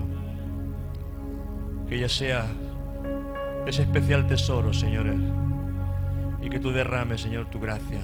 [1.88, 2.48] Que ella sea
[3.68, 5.18] ese especial tesoro, Señores.
[6.42, 8.02] Y que tú derrames, Señor, tu gracia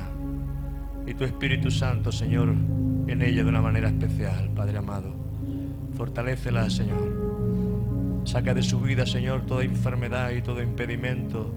[1.07, 2.49] y tu Espíritu Santo, Señor,
[3.07, 5.15] en ella de una manera especial, Padre amado.
[5.97, 8.21] Fortalécela, Señor.
[8.23, 11.55] Saca de su vida, Señor, toda enfermedad y todo impedimento.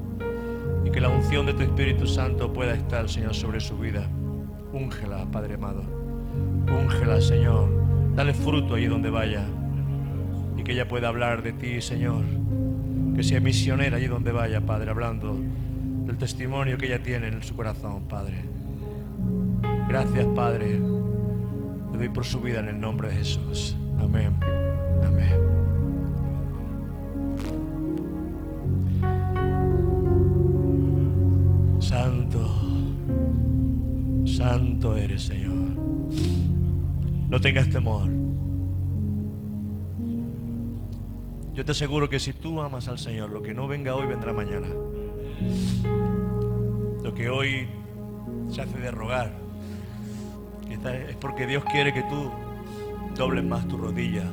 [0.85, 4.09] Y que la unción de tu Espíritu Santo pueda estar, Señor, sobre su vida.
[4.73, 5.83] Úngela, Padre amado.
[6.69, 7.69] Úngela, Señor.
[8.15, 9.45] Dale fruto allí donde vaya.
[10.57, 12.25] Y que ella pueda hablar de ti, Señor.
[13.15, 15.37] Que sea misionera allí donde vaya, Padre, hablando
[16.07, 18.45] del testimonio que ella tiene en su corazón, Padre.
[19.89, 20.79] Gracias, Padre.
[21.93, 23.77] Le doy por su vida en el nombre de Jesús.
[24.01, 24.35] Amén.
[25.05, 25.54] Amén.
[34.75, 35.55] Santo eres, Señor.
[37.29, 38.09] No tengas temor.
[41.55, 44.33] Yo te aseguro que si tú amas al Señor, lo que no venga hoy vendrá
[44.33, 44.67] mañana.
[47.03, 47.69] Lo que hoy
[48.49, 49.33] se hace de rogar,
[50.69, 52.31] es porque Dios quiere que tú
[53.17, 54.25] dobles más tu rodilla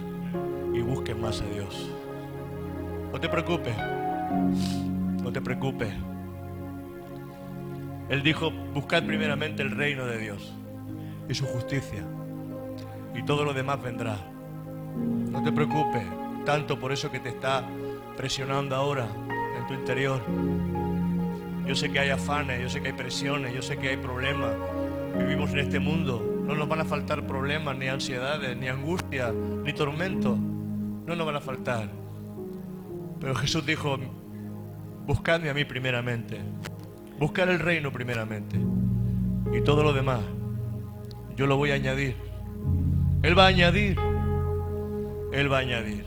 [0.73, 1.91] y busques más a Dios.
[3.11, 3.75] No te preocupes,
[5.21, 5.93] no te preocupes.
[8.11, 10.53] Él dijo, buscad primeramente el reino de Dios
[11.29, 12.03] y su justicia,
[13.15, 14.17] y todo lo demás vendrá.
[15.31, 16.03] No te preocupes
[16.45, 17.63] tanto por eso que te está
[18.17, 19.07] presionando ahora
[19.57, 20.21] en tu interior.
[21.65, 24.55] Yo sé que hay afanes, yo sé que hay presiones, yo sé que hay problemas.
[25.17, 26.43] Vivimos en este mundo.
[26.45, 30.37] No nos van a faltar problemas, ni ansiedades, ni angustia, ni tormentos.
[30.37, 31.89] No nos van a faltar.
[33.21, 33.97] Pero Jesús dijo,
[35.05, 36.41] buscadme a mí primeramente.
[37.21, 38.59] Buscar el reino primeramente.
[39.53, 40.21] Y todo lo demás,
[41.35, 42.15] yo lo voy a añadir.
[43.21, 43.95] Él va a añadir.
[45.31, 46.03] Él va a añadir.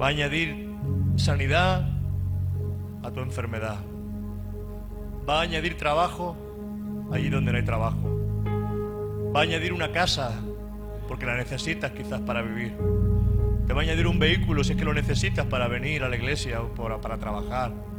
[0.00, 0.68] Va a añadir
[1.14, 1.88] sanidad
[3.04, 3.78] a tu enfermedad.
[5.28, 6.36] Va a añadir trabajo
[7.12, 9.30] allí donde no hay trabajo.
[9.32, 10.40] Va a añadir una casa
[11.06, 12.76] porque la necesitas quizás para vivir.
[13.68, 16.16] Te va a añadir un vehículo si es que lo necesitas para venir a la
[16.16, 17.91] iglesia o para, para trabajar.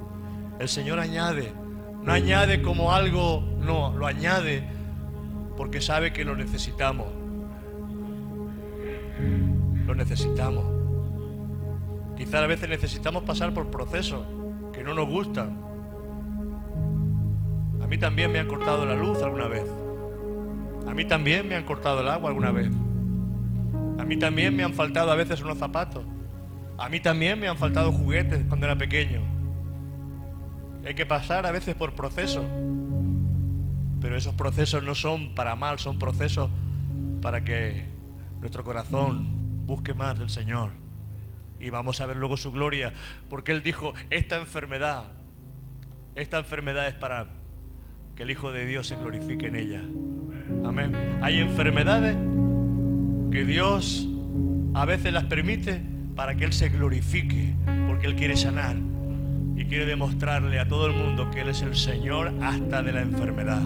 [0.64, 1.52] El Señor añade.
[2.04, 4.64] No añade como algo, no, lo añade
[5.58, 7.08] porque sabe que lo necesitamos.
[9.86, 10.64] Lo necesitamos.
[12.16, 14.26] Quizás a veces necesitamos pasar por procesos
[14.72, 15.60] que no nos gustan.
[17.82, 19.66] A mí también me han cortado la luz alguna vez.
[20.88, 22.72] A mí también me han cortado el agua alguna vez.
[24.00, 26.06] A mí también me han faltado a veces unos zapatos.
[26.78, 29.33] A mí también me han faltado juguetes cuando era pequeño.
[30.86, 32.46] Hay que pasar a veces por procesos.
[34.02, 36.50] Pero esos procesos no son para mal, son procesos
[37.22, 37.86] para que
[38.42, 40.72] nuestro corazón busque más del Señor.
[41.60, 42.94] Y vamos a ver luego su gloria,
[43.30, 45.06] porque Él dijo, esta enfermedad,
[46.16, 47.28] esta enfermedad es para
[48.18, 49.82] que el Hijo de Dios se glorifique en ella.
[50.66, 51.20] Amén.
[51.22, 52.18] Hay enfermedades
[53.32, 54.06] que Dios
[54.74, 55.82] a veces las permite
[56.14, 57.56] para que Él se glorifique,
[57.88, 58.76] porque Él quiere sanar
[59.74, 63.64] quiere demostrarle a todo el mundo que Él es el Señor hasta de la enfermedad.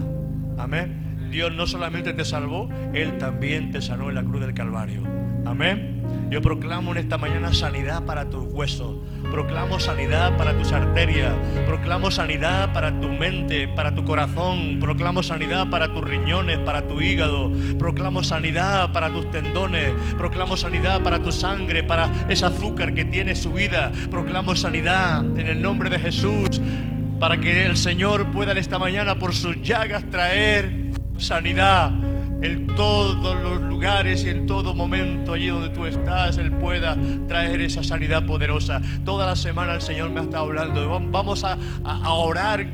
[0.56, 1.28] Amén.
[1.30, 5.02] Dios no solamente te salvó, Él también te sanó en la cruz del Calvario.
[5.44, 6.02] Amén.
[6.30, 8.96] Yo proclamo en esta mañana sanidad para tus huesos.
[9.30, 11.34] Proclamo sanidad para tus arterias.
[11.66, 14.78] Proclamo sanidad para tu mente, para tu corazón.
[14.80, 17.52] Proclamo sanidad para tus riñones, para tu hígado.
[17.78, 19.92] Proclamo sanidad para tus tendones.
[20.16, 23.92] Proclamo sanidad para tu sangre, para ese azúcar que tiene su vida.
[24.10, 26.60] Proclamo sanidad en el nombre de Jesús.
[27.20, 31.90] Para que el Señor pueda en esta mañana por sus llagas traer sanidad
[32.40, 37.60] en todos los lugares y en todo momento allí donde tú estás, Él pueda traer
[37.60, 38.80] esa sanidad poderosa.
[39.04, 40.88] Toda la semana el Señor me ha estado hablando.
[41.10, 42.66] Vamos a, a- orar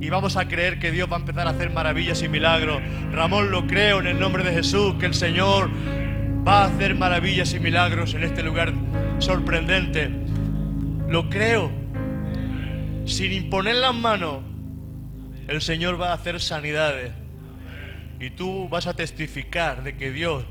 [0.00, 2.80] y vamos a creer que Dios va a empezar a hacer maravillas y milagros.
[3.12, 5.70] Ramón, lo creo en el nombre de Jesús, que el Señor
[6.46, 8.72] va a hacer maravillas y milagros en este lugar
[9.18, 10.10] sorprendente.
[11.08, 11.70] Lo creo,
[13.04, 14.38] sin imponer las manos,
[15.48, 17.12] El Señor va a hacer sanidades.
[18.22, 20.44] Y tú vas a testificar de que Dios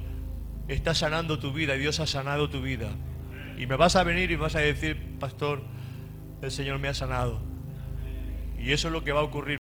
[0.67, 2.89] está sanando tu vida y Dios ha sanado tu vida.
[3.57, 5.63] Y me vas a venir y vas a decir, pastor,
[6.41, 7.41] el Señor me ha sanado.
[8.59, 9.61] Y eso es lo que va a ocurrir